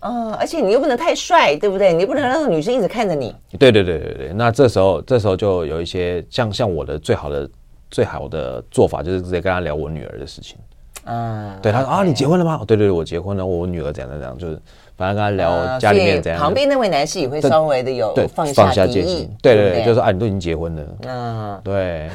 [0.00, 1.92] 嗯，而且你又不能太帅，对不对？
[1.92, 3.34] 你不能让女生一直看着你。
[3.58, 7.50] 对对对对对，那这时候这时候就有一些像像我的最好的
[7.90, 10.56] 最好的做法，就是直接跟他聊我女儿的事情。
[11.04, 12.62] 嗯，对，他说啊，你结婚了吗？
[12.66, 14.60] 对对对，我结婚了，我女儿怎样怎样，就是。
[14.96, 22.08] 反正跟他聊家里面怎样，旁边那位男士也会稍微的有放下戒心，对对对，就说啊，你都已经结婚了，嗯，对，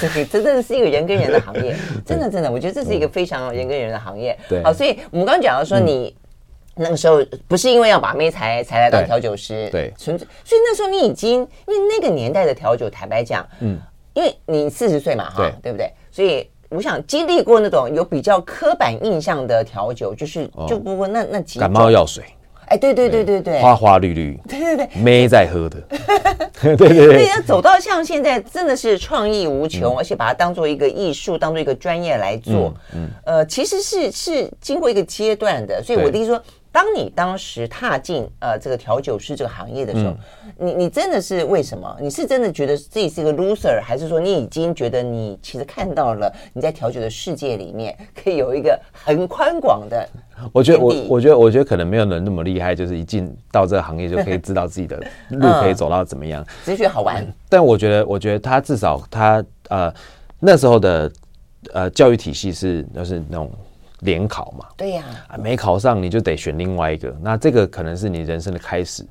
[0.00, 4.34] 这，真的是一个人跟人的行业， 真的真的，我觉得这是一个非常人跟人的行业。
[4.48, 6.16] 对，好，所以我们刚刚讲到说，你
[6.74, 13.78] 那个时候不是因为要把妹才才来到调酒师，对，纯粹，所以那时候你已经因为那个年代的调酒，坦白讲，嗯，
[14.14, 15.92] 因为你四十岁嘛，哈，对不对？
[16.10, 16.48] 所以。
[16.74, 22.24] 我想经历过那种有比较刻板印象的调酒，就是就不过那那几感冒药水，
[22.66, 23.40] 哎，对对对对。
[23.40, 25.80] 对，花花绿绿， 对对对，妹在喝的，
[26.60, 36.42] 对 对对，要走到像现在真的是创意无穷，而且把它当做一个艺术，当做一个专业来做，嗯，呃，其实是是经过一个阶段的，所以我的意思说。
[36.72, 40.16] 当你当时踏进呃这个调酒师这个行业的时候，嗯、
[40.56, 41.94] 你你真的是为什么？
[42.00, 50.08] 你是真的觉得自己是一个 loser，还是说你已经觉得你其实看到了你在调酒的世界里面可以有一个很宽广的？
[50.50, 54.96] 我觉得我我觉得我觉得可能没有人那么厉害，就是一进到这个行业就可以知道自己的
[55.28, 57.22] 路可以走到怎么样， 只是觉得好玩。
[57.50, 59.92] 但我觉得我觉得他至少他呃
[60.40, 61.12] 那时候的
[61.74, 63.50] 呃教育体系是就是那种。
[64.02, 65.04] 联考嘛，对呀，
[65.38, 69.04] 没考上你就得选另外一个，那这个可能是你人生的开始，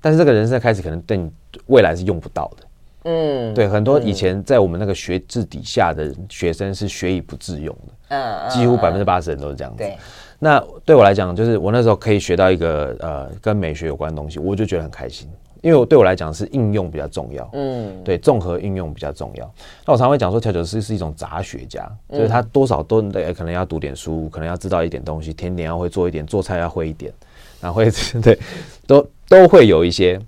[0.00, 1.30] 但是这个人生的开始可能对你
[1.66, 2.66] 未来是用不到的。
[3.08, 9.78] 嗯，对，很多以前在我们那个学制底下的学生是学以不自用的，嗯，几乎百分之八十人都是这样子。
[9.78, 9.96] 对，
[10.40, 15.28] 那对我来讲，就是我那时候可以学到一个呃跟美学有关的东西，我就觉得很开心。
[15.62, 19.50] 因为我对我来讲是应用比较重要，嗯，对，综合应用比较重要。
[19.86, 27.12] 那我常会讲说，调酒师是一种杂学家，就是他多少都得可能要读点书，可能要知道一点东西，甜点要会做一点，做菜要会一点，
[27.60, 27.90] 然后会
[28.22, 28.38] 对，
[28.86, 30.20] 都都会有一些。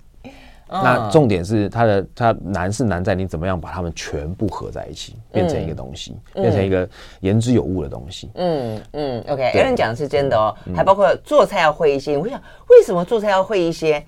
[0.71, 6.87] 那重点是它的它难是难在你怎么样把它们全部合在一起，变成一个东西，嗯、变成一个
[7.21, 8.29] 言之有物的东西。
[8.35, 12.15] 嗯嗯，OK，有人讲的是真的哦，嗯、还包括做菜要会一些。
[12.15, 12.39] 我想
[12.69, 14.05] 为什么做菜要会一些？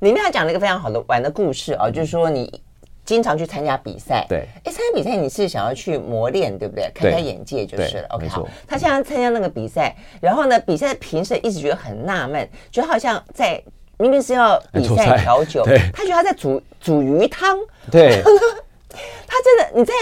[0.00, 2.60] 里面还讲了一个非常好的玩的故事啊，就是说你
[3.04, 6.90] 经常去参加比赛，对，哎，参加比赛你是想要去磨练，对不对？
[6.94, 8.06] 开开眼界就是了。
[8.10, 13.62] OK，好，他现在参加那个比赛，然后呢，比赛的评审一直觉得很纳闷，觉得好像在。
[14.00, 17.58] 明明是要比赛调酒，他觉得他在煮煮鱼汤。
[17.90, 18.22] 对，
[19.26, 19.92] 他真的你在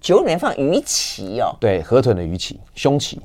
[0.00, 1.56] 酒里面放鱼鳍哦。
[1.60, 3.16] 对，河豚的鱼鳍、胸鳍，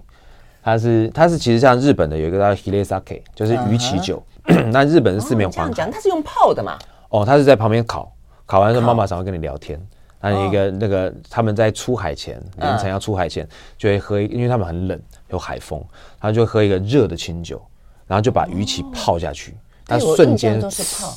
[0.62, 4.22] 它是它是其实像日本的有一个叫 Hiresake，就是鱼鳍酒。
[4.71, 6.78] 那日本是四面环海，这样讲，它是用泡的嘛？
[7.10, 8.12] 哦，它是在旁边烤，
[8.45, 9.80] 烤完之后妈妈常会跟你聊天。
[10.21, 13.47] 那一个那个他们在出海前凌晨要出海前
[13.78, 15.82] 就会喝，因为他们很冷有海风，
[16.19, 17.62] 他就喝一个热的清酒，
[18.06, 19.58] 然后就把鱼鳍泡下去。
[19.86, 21.12] 它瞬间都是泡，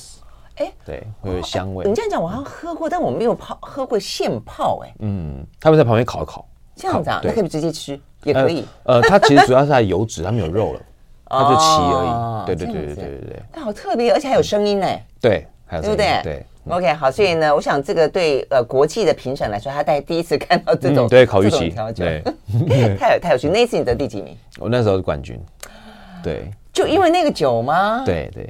[0.55, 1.85] 哎，对，会有香味。
[1.87, 8.65] 你这样讲，我好像喝过，但我没有泡喝过现泡，哎，嗯，他们在旁边烤一烤，这样子啊，那可以直接吃也可以。
[8.85, 10.81] 呃，它其实主要是它油脂，它没有肉了，
[11.33, 12.47] 它就鳍而已。
[12.47, 13.43] 对对对对对对对。
[13.53, 14.87] 它好特别，而且还有声音呢。
[15.21, 15.97] 对，还有声音。
[15.97, 16.33] 对不对？
[16.33, 16.47] 对。
[16.69, 22.23] OK，好，所以呢，我想这个对呃国际的评审来说，他大概第一次看到这种对烤鱼鳍，对，
[22.97, 23.49] 太 有太有趣。
[23.49, 24.37] 那一次你得第几名？
[24.61, 25.41] 我那时候是冠军。
[26.23, 26.49] 对。
[26.73, 28.03] 就因为那个酒吗？
[28.07, 28.49] 对对。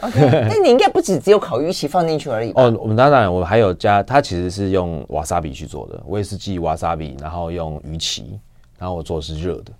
[0.00, 2.72] OK，那你应该不止只有烤鱼鳍放进去而已 哦。
[2.78, 8.38] 我们当然，我们还有加，它其实是用瓦萨比去做的，威士忌瓦萨比，然后用鱼鳍，
[8.78, 9.72] 然后我做的是热的，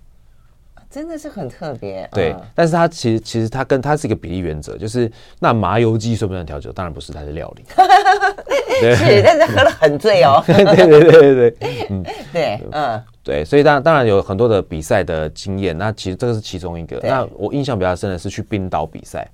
[0.89, 2.09] 真的是很特别。
[2.11, 6.71] 对，嗯、但是它其实其实它跟它是一个比例原则，就是那麻油鸡算不算调酒？
[6.71, 7.63] 当然不是，它是料理。
[8.81, 10.41] 对是，但是喝了很醉哦。
[10.47, 16.97] 对对对对对，嗯， 对，嗯，对，所以当然当然有很多的比赛的经验，那其实这个是其中一个。
[17.03, 19.27] 那我印象比较深的是去冰岛比赛。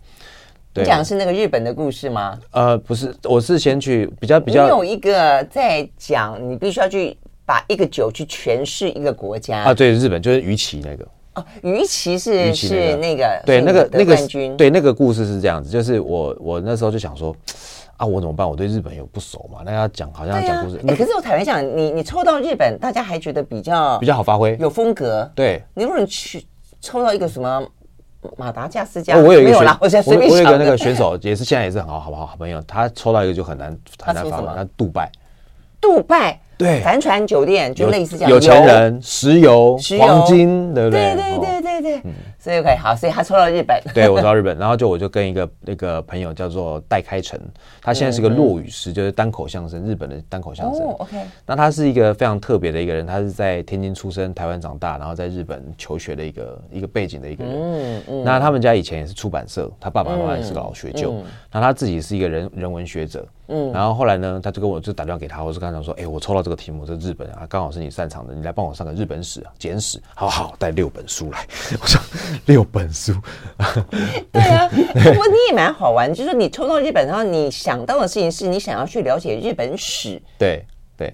[0.73, 2.37] 你讲的是那个日本的故事吗？
[2.51, 4.63] 呃，不是，我是先去比较比较。
[4.63, 7.15] 你有一个在讲，你必须要去
[7.45, 9.73] 把一个酒去诠释一个国家啊。
[9.73, 11.07] 对，日本就是鱼鳍那个。
[11.35, 14.15] 哦，鱼鳍是是那个对那个那个
[14.57, 17.35] 对那个故事是这样子，就是我我那时候就想说
[17.97, 18.49] 啊，我怎么办？
[18.49, 20.77] 我对日本有不熟嘛，那要讲好像要讲故事。
[20.95, 25.29] 可是我坦白讲，你你抽到日本，大家还觉得比较比较好发挥，有风格。
[25.35, 26.45] 对，你如果你去
[26.81, 27.65] 抽到一个什么？
[28.37, 32.25] 马达加斯加，我有一个选，我我有一个那个选手，也是现在也是很好，好不好？
[32.25, 35.11] 好朋友，他抽到一个就很难很难发嘛，他杜拜，
[35.79, 36.41] 杜拜。
[36.57, 41.15] 对，帆船酒店就类似这样，有钱人、石油、黄金，对不对？
[41.15, 42.01] 对对对对对，
[42.39, 47.39] 所以 OK 好，所以他抽到日本，对我抽到日本，然后就我就跟一个那个朋友叫做戴开成，
[47.81, 50.87] 他现在是个落语师，就是单口相声，日本的单口相声。
[50.99, 57.53] OK，那他是一个非常特别的一个人，他是在天津出生，台湾长大，然后在日本求学的一个一个背景的一个人。
[57.53, 58.23] 嗯嗯。
[58.23, 61.13] 那他们家以前也是出版社，他爸爸妈妈也是个老学究，
[61.51, 63.25] 那他自己是一个人人文学者。
[63.47, 71.45] 嗯，然后后来呢，他就跟我就打电话给他，我就跟他讲说，哎，我抽到这个题目是日本啊，刚好是你擅长的，你来帮我上个日本史啊，简史，好好带六本书来。
[71.79, 72.01] 我说
[72.45, 73.13] 六本书，
[74.31, 80.21] 对啊，不过你也蛮好玩，就是你抽到日本，然后你想到的事情是你想要去了解日本史。
[80.37, 80.65] 对
[80.97, 81.13] 对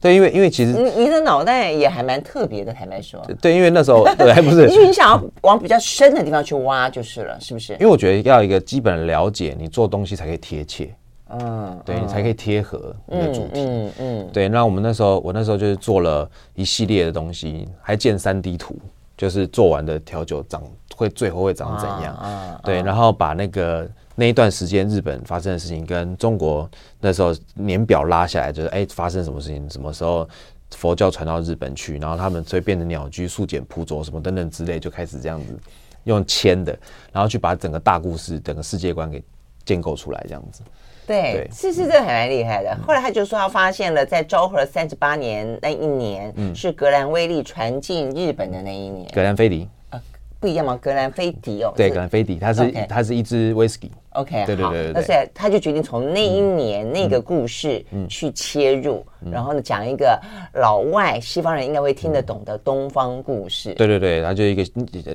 [0.00, 3.20] 对，因为因为其实你你的脑袋也还蛮特别的，坦白说。
[3.40, 7.72] 对，因为那时候 对还不是，因为你想要往比较深的地方去挖就是了，是不是？
[7.74, 10.94] 因为我觉得要一个基本的了解，你做东西才可以贴切。
[11.28, 13.60] 嗯，对，你才可以贴合你的主题。
[13.60, 14.48] 嗯嗯，对。
[14.48, 18.78] 那我们那时候，我那时候就是做了一系列的东西，还建三 D 图，
[19.16, 20.62] 就是做完的调酒长
[20.94, 22.14] 会最后会长怎样？
[22.14, 22.80] 啊对。
[22.82, 30.28] 然后把那个那一段时间日本发生的事情跟中国那时候年表拉下来，就是哎发生什么事情，什么时候
[30.76, 35.58] 佛教传到日本去，然后他们所以变成鸟居、素简朴拙什么等等之类，就开始这样子
[36.04, 36.78] 用签的，
[37.12, 39.20] 然后去把整个大故事、整个世界观给
[39.64, 40.62] 建构出来，这样子。
[41.06, 42.76] 对，是是，这个还蛮厉害的。
[42.86, 49.08] 后来他就说，他发现了在昭和三十八年那一年，嗯，是格兰威利传进日本的那一年。
[49.12, 50.02] 格兰菲迪啊，
[50.40, 50.76] 不一样吗？
[50.82, 53.90] 格兰菲迪哦，对，格兰菲迪，它是它是一支威士忌。
[54.16, 60.18] OK，对对对，而且他就决定从那一年那个故事去切入，然后呢讲一个
[60.54, 63.74] 老外西方人应该会听得懂的东方故事。
[63.74, 64.64] 对对对，他就一个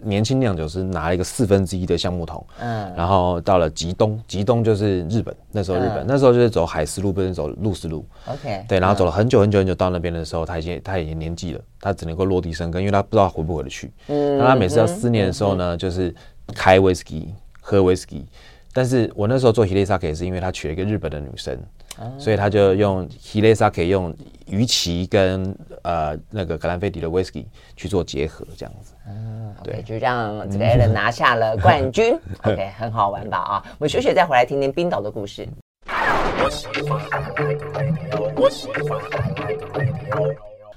[0.03, 8.05] 年轻酿酒师拿了一个四分之一的橡木桶，嗯，然后到了吉东，吉东就是日本，那时候日本那时候就是走海丝路，不是走陆丝路。
[8.27, 13.91] OK，对，然后走了很久很久很久，到那边的时候，他已经他已经年纪了，他只能够落地生根，因为他不知道回不回得去。
[14.07, 16.13] 嗯，那他每次要思念的时候呢，就是
[16.53, 18.25] 开威士忌，喝威士忌。
[18.73, 21.57] 但是我那时候做 hilesake 是因为他娶了一个日本的女生，
[21.97, 24.15] 哦、所以他就用 hilesake 用
[24.47, 25.53] 鱼鳍跟
[25.83, 28.93] 呃那个格兰菲迪的 Whisky 去做结合，这样子。
[29.07, 32.17] 嗯，对，就让这个 Alan 拿下了冠军。
[32.43, 33.37] OK，很好玩吧？
[33.37, 35.47] 啊，我们休息再回来听听冰岛的故事。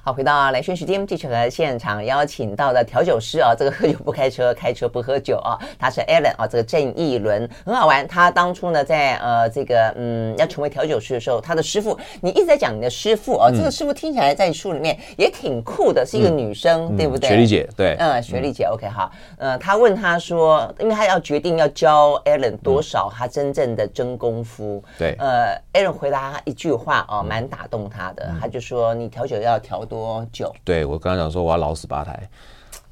[0.07, 8.07] 好，回到兰萱时间，继续和现场邀请到的调酒师啊，这个 喝酒不开车，开车不喝酒啊，他是 Alan 啊，这个郑逸伦很好玩。
[8.07, 17.31] 他当初呢，在呃这个嗯要成为调酒师的时候，他的师傅，你一直在讲你的师傅啊，嗯、这个师傅听起来在书里面也挺酷的，是一个女生，嗯、对不对？
[17.31, 29.94] 雪莉姐，对，嗯，雪莉姐，OK，好，呃，他问他说，因为他要决定要教 Alan 多少他真正的真功夫，对，呃，Alan 回答他一句话哦，蛮打动他的，他就说，你调酒要调多。
[29.95, 30.53] 多久？
[30.65, 32.29] 对，我刚刚讲说我要老死八台，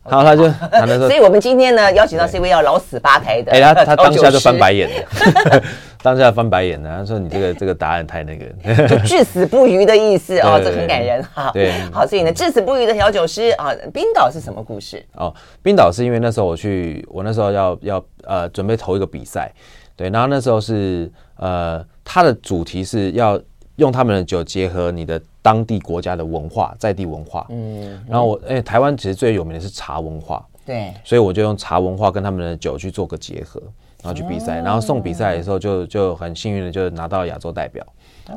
[0.09, 5.63] 然后他就，他就所以我们今天呢邀请到是一位要老死八台的，哎，他他当下就翻白眼了，
[6.01, 11.51] 当下翻白眼了，他说你这个这个答案太那个，就至死不渝的意思哦，这很感人哈。
[11.53, 15.05] 对，好，所以呢，至死不渝的调酒师啊，冰岛是什么故事？
[15.15, 19.53] 哦，冰岛是因为那时候我去，我那时候要要呃准备投一个比赛，
[19.97, 23.41] 对，然后那时候是呃，他的主题是要
[23.77, 25.21] 用他们的酒结合你的。
[25.45, 33.61] 当地国家的文化，在地文化，嗯，然后我，哎、欸，台湾其实最有名的是茶文化，对，所以我就用茶文化跟他们的酒去做个结合，
[34.05, 37.85] 然后去比赛，然后送比赛的时候就就很幸运的就拿到亚洲代表，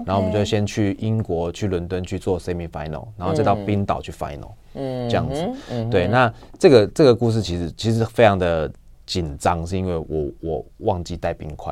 [0.04, 5.48] 然后我们就先去英国去伦敦去做 semi final，然后再到冰岛去 final，嗯，这样子，
[5.92, 8.68] 对，那这个这个故事其实其实非常的
[9.06, 11.72] 紧张，是因为我我忘记带冰块。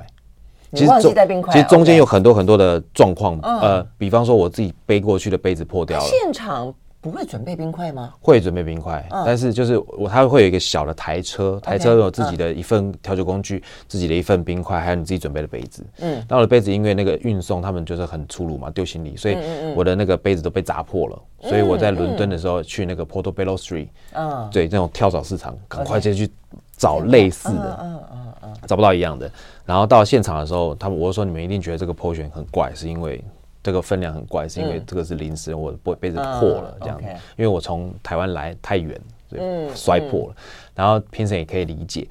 [0.74, 6.06] 其实中，其实中间有很多很多的状况，呃，比方说我自己背过去的杯子破掉了。
[6.06, 8.14] 现场不会准备冰块吗？
[8.22, 15.86] 会准备冰块，但是就是我，他会有一个小的台车，台车有自己的一份调酒工具，自己的一份冰块，还有你自己准备的杯子。
[16.00, 19.38] 嗯，那我的杯子因为那个运送他们就是很粗鲁嘛，丢行李，所以
[19.76, 21.22] 我的那个杯子都被砸破了。
[21.42, 26.32] 所以我在伦敦的时候去那个 Portobello Street，嗯，对，那种跳蚤市场，赶快就去
[26.78, 29.30] 找类似的，嗯嗯嗯，找不到一样的。
[29.66, 33.24] 然后到现场的时候，他们我就说，你们一定觉得这个 potion 很怪，是因为
[33.62, 37.08] 这个分量很怪，是因为这个是临时我的杯杯子破了这样子。
[37.38, 39.00] 因为我从台湾来太远，
[39.30, 39.42] 所以
[39.76, 40.36] 摔破了。
[40.76, 42.08] 然后评审也可以理解。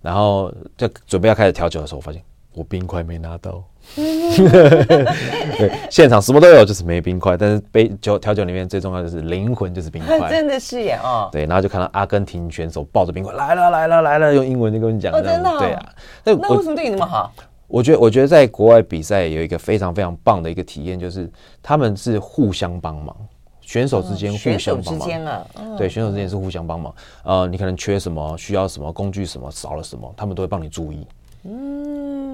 [0.00, 3.62] 然后就准备要开始调酒的时候，我发现我冰块没拿到。
[3.96, 7.36] 对， 现场什么都有，就是没冰块。
[7.36, 10.18] 但是杯酒调酒里面最重要的就是灵魂，就是冰块。
[10.30, 11.28] 真的是耶哦。
[11.30, 15.12] 对，然后就看到阿根廷选手抱着冰块来了来了来了，用英文就跟你讲。
[15.12, 15.58] 哦，真的。
[15.58, 15.86] 对啊。
[16.24, 17.32] 那那为什么对你那么好？
[17.66, 21.30] 我觉得，我觉得在国外比赛有一个非常非常棒的一个体验，就是
[21.62, 23.16] 他们是互相帮忙，
[23.60, 24.84] 选手之间互相帮忙。
[24.84, 25.46] 选手之间啊。
[25.78, 26.94] 对，选手之间是互相帮忙。
[27.22, 31.06] 呃，你可能缺什么，需要什么工具，什么少了什么，他们都会帮你注意。
[31.46, 32.33] 嗯，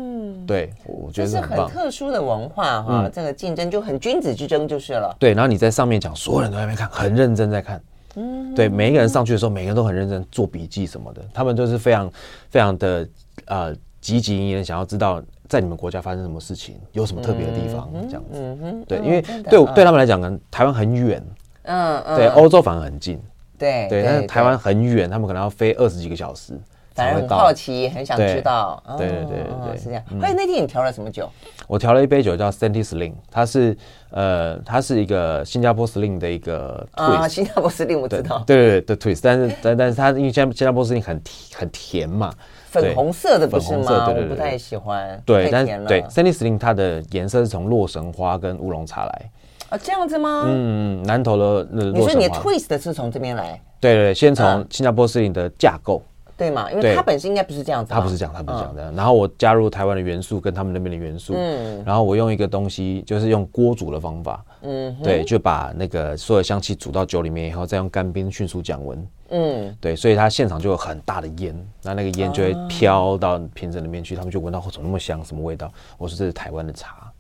[0.50, 5.14] 对，我觉得是很，很特殊的文化哈，嗯、这个竞争就很君子之争就是了。
[5.16, 7.80] 对，然后你在上面讲，所有人都在那边看，很认真在看。
[8.16, 12.10] 嗯，对，每一个人上去的时候，每个人都很认真做笔记什么的，他们就是非常
[12.48, 13.08] 非常的
[13.44, 18.30] 呃积极营营的想要知道在你们国家发生什么事情，有什么特别的地方，这样子。
[18.32, 21.24] 嗯哼，对，因为对对他们来讲呢，台湾很远，
[21.62, 23.22] 嗯嗯，对，欧洲反而很近，
[23.56, 26.58] 对对，但是台湾很远，他们可能要飞二十几个小时。
[27.00, 28.82] 反正很好奇，很想知道。
[28.98, 30.02] 对对对对，是这样。
[30.20, 31.28] 所以那天你调了什么酒？
[31.66, 33.76] 我调了一杯酒叫 Sandy Sling，它是
[34.10, 37.02] 呃，它是一个新加坡 Slim 的一个 twist。
[37.02, 38.42] 啊，新加坡 Slim 我知道。
[38.46, 42.32] 对对对的 twist，但是但但是它因为新新加坡 Slim 很甜很甜嘛，
[42.66, 44.08] 粉红色的不是吗？
[44.08, 45.20] 我不太喜欢。
[45.24, 49.30] 对，但是对 Sandy Sling 它的颜色是从洛神花跟乌龙茶来。
[49.68, 50.46] 啊，这样子吗？
[50.48, 53.60] 嗯，南投的那你说你的 twist 是从这边来？
[53.78, 56.02] 对对，先从新加坡 Slim 的架构。
[56.40, 56.72] 对嘛？
[56.72, 57.92] 因为它本身应该不是这样子。
[57.92, 58.90] 它不是这样，它不是这样的。
[58.92, 75.70] 然后我加入台湾的元素跟他们那边的元素，嗯，然后我用一个东西，就是用锅煮的方法，嗯，对，就把那个所有香气煮到酒里面以后，再用干冰迅速降温，嗯，对，所以它现场就有很大的烟，那那个烟就会飘到瓶子里面去，他们就闻到怎么那么香，什么味道？
[75.98, 77.12] 我说这是台湾的茶，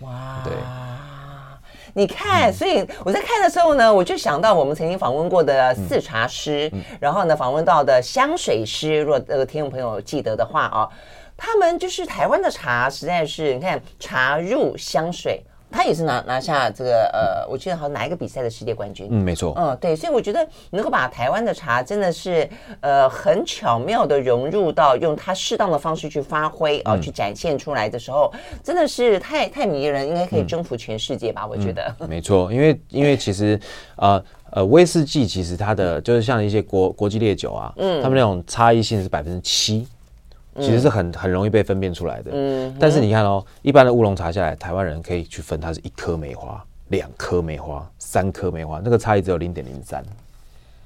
[0.00, 0.52] 哇，对。
[1.94, 6.80] 你看，所以我在看的时候呢，我就想到我们曾经访问过的四茶师，嗯。
[6.90, 10.88] 嗯、然后呢，访问到的香水师，如果呃听众朋友记得的话啊，
[11.36, 15.42] 他们就是台湾的茶，实在是你看茶入香水。
[15.72, 19.08] 他也是拿拿下这个呃，我记得好像哪一个比赛的世界冠军。
[19.10, 19.54] 嗯，没错。
[19.56, 22.48] 嗯，对，所以我觉得能够把台湾的茶真的是
[22.80, 28.32] 呃很巧妙的融入到用它适当的方式去发挥啊，呃嗯、去展现出来的时候，
[28.62, 31.42] 真的是太太迷人，应该可以征服全世界吧？
[31.44, 31.94] 嗯、我觉得。
[32.00, 33.58] 嗯、没错，因为因为其实
[33.96, 39.86] 呃呃威士忌其实它的就是像一些国国际烈酒啊，嗯，他们那种差异性是百分之七。
[40.56, 42.30] 其实是很很容易被分辨出来的。
[42.32, 50.04] 嗯，但是你看哦，一般的乌龙茶下来，台湾人可以去分，它是一颗梅花、两颗梅花、三颗梅花，那个差异只有零点零三。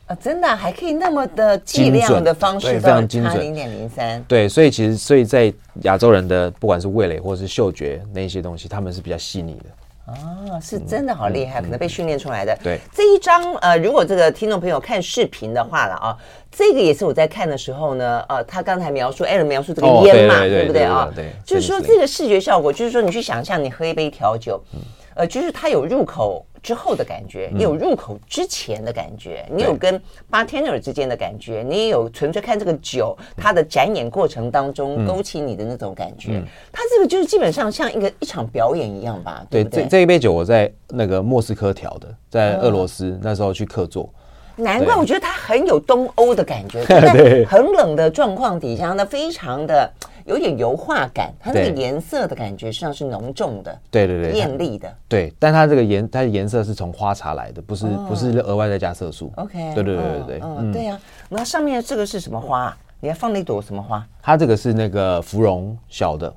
[0.07, 4.22] 啊，真的、啊、还可以那么的计量的方式，非常精准，零点零三。
[4.28, 9.64] 对，所以其实，所以在亚洲人的不管是味蕾或者是嗅觉那些东西，他们是比较细腻的。
[10.07, 12.57] 哦，是真的好厉害，嗯、可能被训练出来的。
[12.62, 16.16] 对，这一张呃，如果这个听众朋友看视频的话了啊，
[16.50, 21.11] 这个也是我在看的时候呢，呃，他刚才描述，Alan 描述这个烟嘛，对不对啊？
[21.14, 24.80] 对，就是说这个视觉效果，就是说你去想象你喝一杯调酒，嗯、
[25.17, 26.47] 呃，就是它有入口。
[26.62, 36.33] 之后的感觉，也有入口之前的感觉，嗯、你有跟 bartender 之间的感觉，你也有纯粹看这个酒它的展演过程当中勾起你的那种感觉。
[36.33, 39.47] 嗯、它这个就是基本上像一个一场表演一样吧？
[39.49, 44.12] 对，对，对，这这一杯酒我在那个莫斯科调的，在俄罗斯、嗯、那时候去客座。
[44.57, 49.90] 难怪我觉得它很有东欧的感觉， 对在很冷的状况底下，呢非常的
[50.26, 55.32] 有点油画感，它那个颜色的感觉实际上是浓重的，对对对，艳丽的，对。
[55.38, 59.32] 但它这个颜，它的颜色是从花茶来的，不是、哦、不是额外再加色素。
[59.36, 61.28] OK，对对对对对，嗯，嗯对呀、啊。
[61.28, 62.76] 那上面这个是什么花？
[62.98, 64.04] 你还放了一朵什么花？
[64.22, 66.34] 它这个是那个芙蓉小的。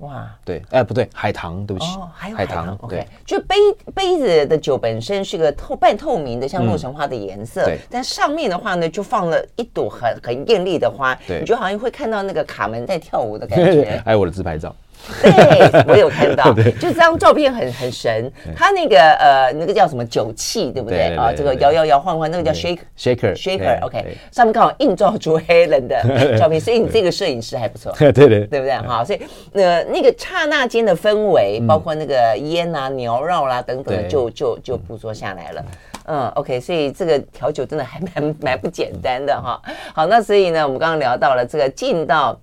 [0.00, 3.54] 哇，对，哎，不对，海棠，对不起，哦，还有海棠，OK，就杯
[3.94, 14.74] 杯子的酒本身是个透半透明的，像洛神花的颜色，对，但上面的话呢，就放了一朵很很艳丽的花，对，你就好像会看到那个卡门在跳舞的感觉， 还有我的自拍照。
[15.22, 18.30] 对，我有看到， 就这张照片很很神。
[18.56, 21.32] 他那个呃，那个叫什么酒器，对不对啊？
[21.36, 23.84] 这个摇摇摇晃晃，那个叫 shaker shaker shaker。
[23.84, 27.92] OK，上面刚好映照出 Helen 的照片，所以你这个摄影师还不错。
[27.98, 28.76] 对对对，对不对？
[28.78, 29.20] 哈，所以
[29.54, 35.64] 呃，那个刹那间的氛围，包括那个烟啊、缭绕啦等等，就就就捕捉下来了。
[36.06, 39.60] 嗯，OK，所以这个调酒真的还蛮蛮不简单的哈。
[39.94, 42.38] 好，那所以呢，我们刚刚聊到了这个进到。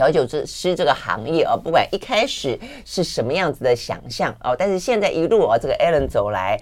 [0.00, 6.58] 调酒师这个行业啊，不管一开始是什么样子的想象哦，但是现在一路啊，这个 Alan 走来，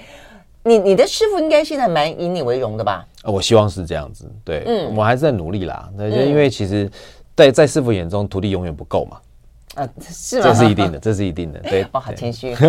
[0.65, 3.07] 你你的师傅应该现在蛮以你为荣的吧？
[3.23, 5.89] 我希望是这样子，对，嗯，我还是在努力啦。
[5.97, 6.91] 那就因为其实，
[7.37, 9.19] 在在师傅眼中，徒弟永远不够嘛。
[9.77, 10.47] 啊，是吗？
[10.49, 11.61] 这是一定的，这是一定的。
[11.61, 12.67] 对， 哦，好谦虚，好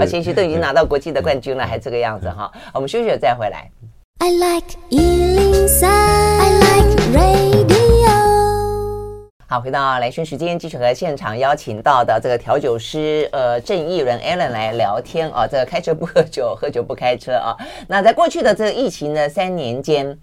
[0.08, 2.50] 谦虚，都已经拿到国际的冠军了，还这个样子哈。
[2.72, 3.70] 我们休息了再回来。
[4.20, 7.57] I like 103, I like radio
[9.50, 15.46] 好，回到来讯时间，继续和现场邀请到的这个调酒师，呃，郑义伦 Alan 来聊天啊。
[15.46, 17.56] 这个开车不喝酒，喝酒不开车啊。
[17.86, 20.14] 那在过去的这个疫情的三年间，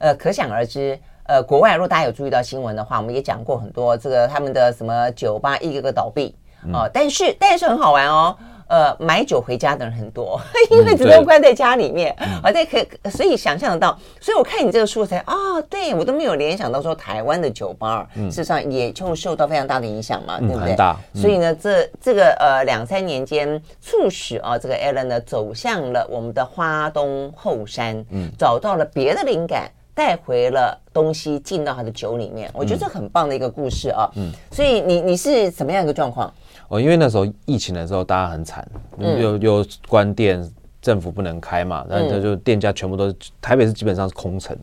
[0.00, 6.34] 呃，可想而知，呃，国外如果大家有注意到新闻的话，我们也讲过很多这个他们的什么酒吧一个个倒闭
[6.72, 6.90] 啊。
[6.92, 8.36] 但是，但是很好玩哦。
[8.72, 10.40] 呃，买酒回家的人很多，
[10.72, 20.74] 因为只能关在家里面，而且可所以想象得到，所以我看你这个书才啊、哦，对我都没有联想到说台湾的酒吧，嗯、事实上也就受到非常大的影响嘛，嗯、对不对？
[21.20, 36.32] 所以呢，这这个呃两三年间，促使啊这个 Alan 呢走向了我们的花东后山，嗯，找到了别的灵感，带回了东西进到他的酒里面，我觉得这很棒的一个故事啊，嗯，所以你你是什么样一个状况？
[36.72, 38.66] 哦，因为那时候疫情的时候，大家很惨，
[38.98, 40.42] 有有关店。
[40.82, 44.54] 政府不能开嘛，那这就店家全部都是台北是基本上是空城。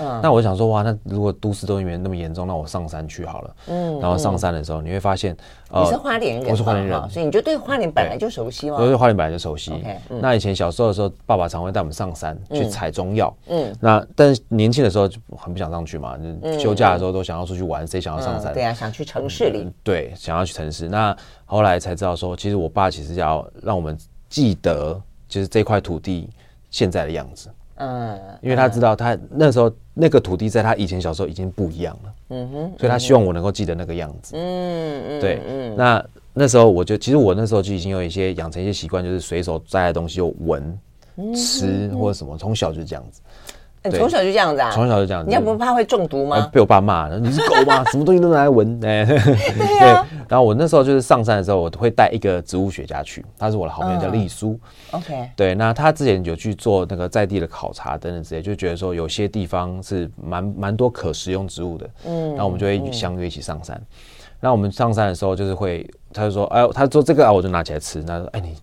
[0.00, 3.56] 嗯，那我想说哇，那如果都市都没那么严重，那我上山去好了。
[3.68, 5.36] 嗯，然后上山的时候，你会发现，
[5.70, 8.78] 你是花莲人，我是花莲人，所以你就对花莲本来就熟悉嘛？
[8.80, 9.70] 我对花莲本来就熟悉。
[10.08, 13.36] 那以前小时候的时候，爸爸常会带我们上山去采中药。
[13.48, 18.54] 嗯，那但是年轻的时候就很不想上去嘛，就休假的时候都想要出去玩，谁想要上山？
[18.54, 19.70] 对啊，想去城市里。
[19.82, 20.88] 对，想要去城市。
[20.88, 21.14] 那
[21.44, 23.94] 后来才知道说，其实我爸其实要让我们
[24.30, 24.98] 记得。
[25.28, 26.28] 就是这块土地
[26.70, 40.78] 现在的样子，嗯，因为他知道他那时候那个土地在他以前小时候已经不一样了，嗯哼，所以他希望我能够记得那个样子，嗯嗯，对，嗯，那那时候我就其实我那时候就已经有一些养成一些习惯，就是随手摘的东西就闻、
[41.34, 43.20] 吃或者什么，从小就是这样子。
[43.90, 44.70] 从小就这样子啊！
[44.70, 46.48] 从小就这样子，你要不怕会中毒吗？
[46.52, 47.84] 被我爸骂了，你是狗吗？
[47.90, 48.78] 什么东西都拿来闻？
[48.84, 50.06] 哎，对 呀。
[50.28, 54.58] 然后我那时候就是上山的时候，我会带一个植物学家去，他是我的好朋友，叫丽苏。
[54.90, 61.88] OK，对，那他之前有去做那个在地的考察等等之类，就觉得说有些地方是蛮蛮多可食用植物的。
[62.06, 63.80] 嗯，然后我们就会相约一起上山。
[64.40, 68.02] 那我们上山的时候，就是会，他就说，哎，他说这个啊，我就拿起来吃。
[68.02, 68.54] 他说，哎，你。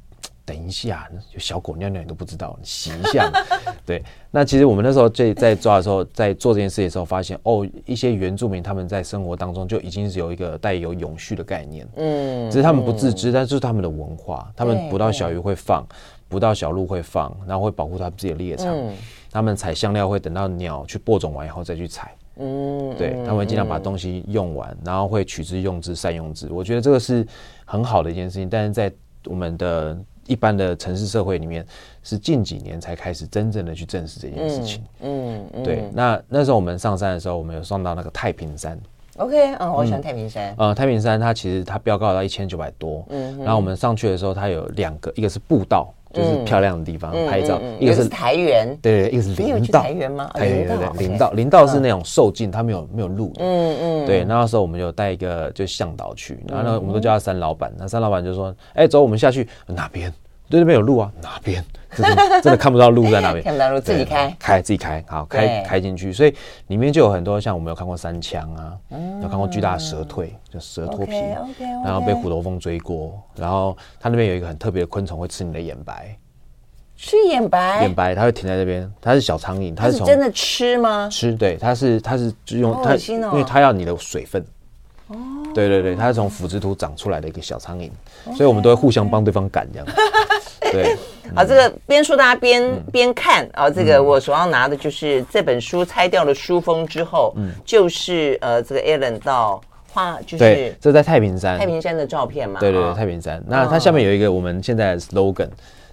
[0.46, 3.32] 等一下，有小狗尿尿你都不知道，你洗一下。
[3.86, 11.88] 对，那其实我们那时候在在抓的时候，在做这件事的时候，发现哦，一些原住民他们在生活当中就已经是有一个带有永续的概念。
[11.96, 15.86] 嗯，只是他们不自知，嗯、但是他们的文化，他们捕到小鱼会放，
[16.28, 18.68] 捕到小鹿会放，然后会保护他们自己的猎场。
[18.76, 18.94] 嗯、
[19.32, 22.14] 他们采香料会等到鸟去播种完以后再去采。
[22.36, 26.52] 嗯，对，他们会尽量把东西用完，然后会取之用之，善用之。
[26.52, 27.26] 我觉得这个是
[27.64, 28.92] 很好的一件事情，但是在
[29.26, 29.96] 我们的
[30.28, 31.66] 一般的城市社会里面，
[32.04, 34.84] 是近几年才开始真正的去正视这件事情。
[35.02, 35.84] 嗯，嗯对。
[35.94, 38.80] 那那时候我们上山的时候，我们有上到那个太平山。
[39.18, 40.54] OK，嗯，我喜欢太平山。
[40.58, 43.06] 呃，太平山它其实它标高到一千九百多。
[43.10, 43.38] 嗯。
[43.40, 45.94] 然后我们上去的时候，它有两个，一个是步道。
[46.14, 49.82] 就是漂亮的地方拍照，一个是台原，对对，一个是林道。
[49.82, 50.30] 台原吗？
[50.36, 53.34] 对对对，林道林道是那种受尽，它没有没有路。
[53.40, 54.06] 嗯嗯。
[54.06, 57.74] 对，那时候我们就带一个就向导去，然后呢，我们都叫他三老板。
[57.80, 60.14] 那三老板就说：“哎，走，我们下去哪边？
[60.54, 61.66] 对，那边有路啊，哪边？
[61.98, 63.42] 真的看不到路在哪边？
[63.44, 66.14] 看不到路，自己开，开自己开，好开开进去。
[66.14, 66.36] 所以
[66.68, 68.78] 里面就有很多像我们有看过三枪啊，
[69.24, 71.14] 有看过巨大的蛇退，就蛇脱皮，
[71.84, 76.16] 然后被虎头蜂追过，然后它那边有一个很特别的昆虫会吃你的眼白。
[76.96, 81.10] 吃眼白，眼白，它会停在这边，它是小苍蝇，它是从真的吃吗？
[81.12, 84.46] 吃，对，它是它是就用它，因为它要你的水分。
[85.08, 85.16] 哦，
[85.54, 87.90] 对对对，它是从腐殖土长出来的一个小苍蝇，
[88.36, 89.88] 所以我们都会互相帮对方赶这样。
[90.72, 90.96] 对，
[91.36, 105.50] 好，这个边说大家边边看啊，这个我手上拿的就是这本书拆掉了书封之后，嗯，就是呃这个 Alan 到画就是这在太平山，太平山的照片嘛，对对对，太平山，那它下面有一个我们现在的 slogan。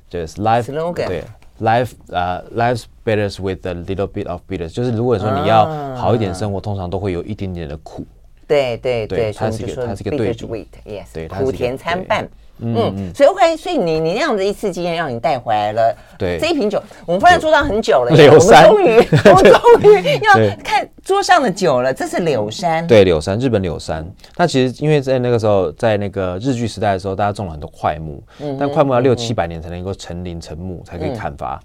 [0.09, 1.23] 就是 life Slogan 对
[1.61, 8.05] life 呃、uh, life's better with a little bit of bitter，就是如果说你要好一点生活，啊、通常都会有一点点的苦。
[8.51, 12.29] 对对对，它是一个它是一个对比，yes，对，苦甜参半。
[12.63, 16.39] 嗯，所以 OK，所以你你那样的一次经验让你带回来了，对。
[16.39, 18.99] 这一瓶酒，我们放在桌上很久了，我们终于
[19.31, 24.07] 我们终于要看桌上的酒了，这是柳山，对，柳山，日本柳山。
[24.37, 31.59] 那其实因为在那个时候，在那个日据时代的时候，大家种了很多块木，嗯但块木要六七百年才能够成林成木，才可以砍伐。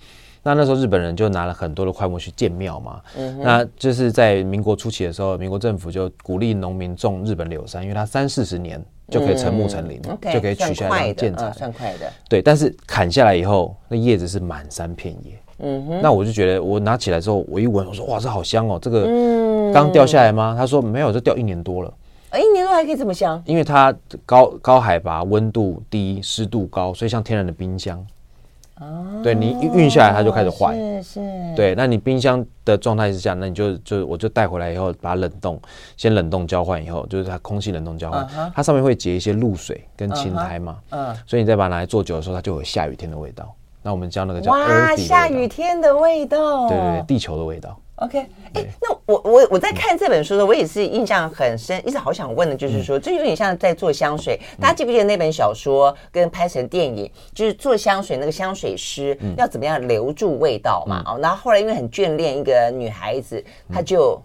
[0.45, 3.01] 那那时候日本人就拿了很多的块木去建庙嘛，
[3.41, 8.81] 那就是在民国初期的时候，民国政府就鼓励农民种日本柳杉，因为它三四十年。
[9.07, 12.11] 就可以成木成林，就可以取下来建材，算快的。
[12.27, 15.39] 对，但是砍下来以后，那叶子是满山遍野。
[15.59, 16.01] 嗯哼。
[16.01, 18.79] 那我就觉得，我拿起来之后，我一闻，我说哇，这好香哦！
[18.81, 20.55] 这个刚掉下来吗？
[20.57, 21.93] 他说没有，这掉一年多了。
[22.31, 23.39] 哎，一年多还可以这么香？
[23.45, 23.93] 因为它
[24.25, 28.03] 高高海拔，温度低，湿度高，所以像天然的冰箱。
[28.81, 31.19] 哦，对，你一运下来它就开始坏，是是，
[31.55, 35.57] 对，那你冰箱的状态是这样，那你就就我就带回来以后把它冷冻，
[35.95, 43.53] 先冷冻交换以后，就是它空气冷冻交换，它上面会结一些露水跟青苔嘛，嗯，所以你再把它拿来做酒的时候，它就有下雨天的味道。
[43.81, 47.79] 那我们叫那个叫哇，下雨天的味道，对对对，地球的味道。
[47.97, 48.27] OK，
[48.81, 54.37] 那我我我在看这本书的时候，我也是印象很深，一直好想问的就是说，这、嗯、有点像在做香水。
[54.59, 61.03] 大家记不记得那本小说跟拍成电影，就是做香水那个香水师要怎么样留住味道嘛？
[61.05, 63.41] 哦、嗯，然后后来因为很眷恋一个女孩子，
[63.73, 64.21] 他就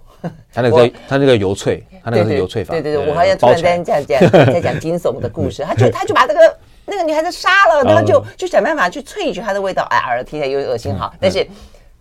[0.53, 4.21] 他那个他那个油萃，他那个是油萃法，对对对，我好像突然间这样讲
[4.53, 11.47] 在讲惊悚的故事，他就他就把这个那个女孩子杀了，然后就就想办法去萃取她的味道，哎，耳听起来有点恶心哈，但是。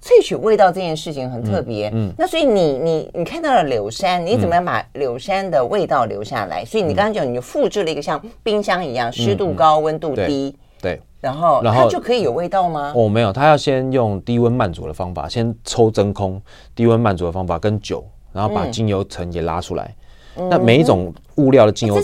[0.01, 6.63] 萃取味道这件事情很特别，嗯，那所以你你你看到了柳杉，你怎么样把柳杉的味道留下来？
[6.63, 12.93] 所以你刚刚讲，你就复制了一个像冰箱一样，湿度高、温度低，对，然后然后它就可以有味道吗？
[12.95, 16.41] 哦，没有，它要先用低温慢煮的方法，先抽真空，
[16.73, 19.93] 低温慢煮的方法跟酒，然后把精油层也拉出来。
[20.35, 22.01] 那每一种物料的精油不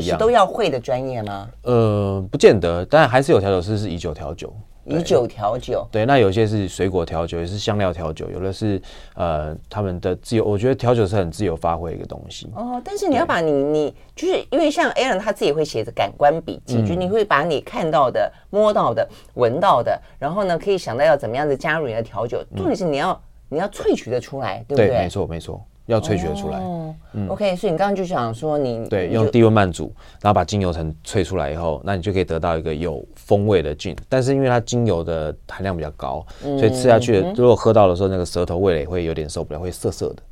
[0.00, 1.46] 一样，都要会的专业吗？
[1.64, 4.50] 呃，不见得，但还是有调酒师是以酒调酒。
[4.86, 8.80] 以酒调酒，对，那有些是水果调酒，也是香料调酒，有的是
[9.14, 12.50] 呃他们的自由，我觉得调酒是很自由发挥的一个东西。
[12.54, 24.88] 哦，但是你要把你你就是因为像 Alan 他自己会写着感官笔记，嗯、就你会把你看到的、摸到的、闻到的，然后呢可以想到要怎么样子加入你的调酒，重点是你要你要萃取的出来，对不对？
[24.88, 25.64] 对，没错，没错。
[25.86, 40.22] 要萃取的出来，哦嗯、OK，所以你刚刚就想说你，你对用低温慢煮，然后把精油层萃出来以后，那你就可以得到一个有风味的 gin，但是因为它精油的含量比较高，所以吃下去，如果喝到的时候，那个舌头味蕾会有点受不了，会涩涩的，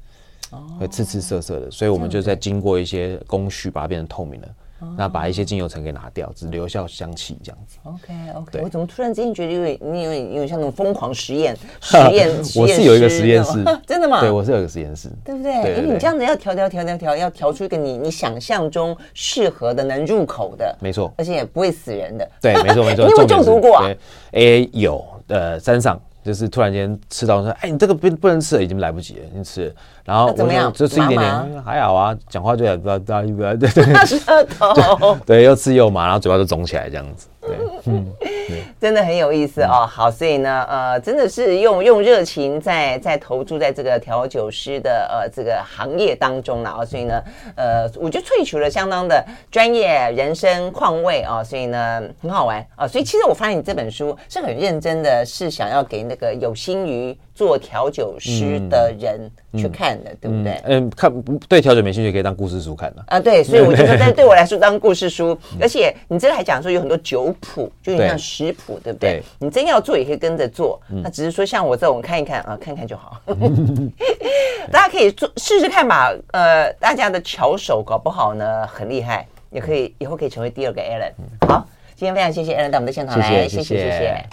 [0.80, 4.40] 会刺刺涩涩的，所以我们就在经过一些工序把它变成透明
[4.89, 4.95] 的。
[4.97, 7.78] 那把一些精油层给拿掉，只留下香气这样子。
[7.85, 12.30] OK OK，我怎么突然之间觉得有点你有点有点像那种疯狂实验 实验？
[12.57, 14.20] 我是有一个实验室， 真的吗？
[14.20, 15.53] 对，我是有一个实验室，对不对？
[15.76, 22.28] 因为你这样子要调调调调调，要调出一个你你想象中适合的、能入口的，没错，而且也不会死人的。
[22.41, 23.05] 对，没错没错。
[23.05, 23.91] 你有没有中毒过啊？
[24.33, 26.01] 哎，有，呃，山上。
[26.25, 29.75] 就是突然间吃到说，哎，你这个不不能吃了，已经来不及了，你吃了。
[30.05, 30.73] 然后怎么样？
[30.73, 32.16] 就吃一点点，还好啊。
[32.29, 37.29] 讲话就不要不要不要，对对舌 头，对，又吃又麻，然后嘴巴就肿起来这样子。
[38.80, 39.86] 真的很有意思哦。
[39.88, 46.84] 好，所以呢，呃，真的是用用热情在在投注在这个调酒师的呃这个行业当中了啊。
[46.84, 47.22] 所以呢，
[47.57, 51.42] 呃，我就萃取了相当的专业、人生、况味啊。
[51.42, 52.86] 所以呢，很好玩啊。
[52.86, 60.61] 所以其实我发现你这本书是很认真的，是想要给那个有心于做调酒师的人去看的，对不对？
[60.64, 63.18] 嗯，看对调酒没兴趣可以当故事书看的啊。
[63.18, 69.22] 对，所以我觉得这对我来说当故事书，而且你这个还讲说有很多酒谱，就有点像食谱，对不对？
[69.39, 73.20] 你真要做也可以跟着做，那只是说像我这种看一看啊，看看就好。
[74.70, 76.12] 大家可以做试试看吧。
[76.33, 81.49] 呃，大家的巧手搞不好呢很厉害，也可以以后可以成为第二个 Alan。
[81.49, 81.66] 好，
[81.97, 84.24] 今天非常谢谢 Alan 到我们的现场来，谢谢谢谢。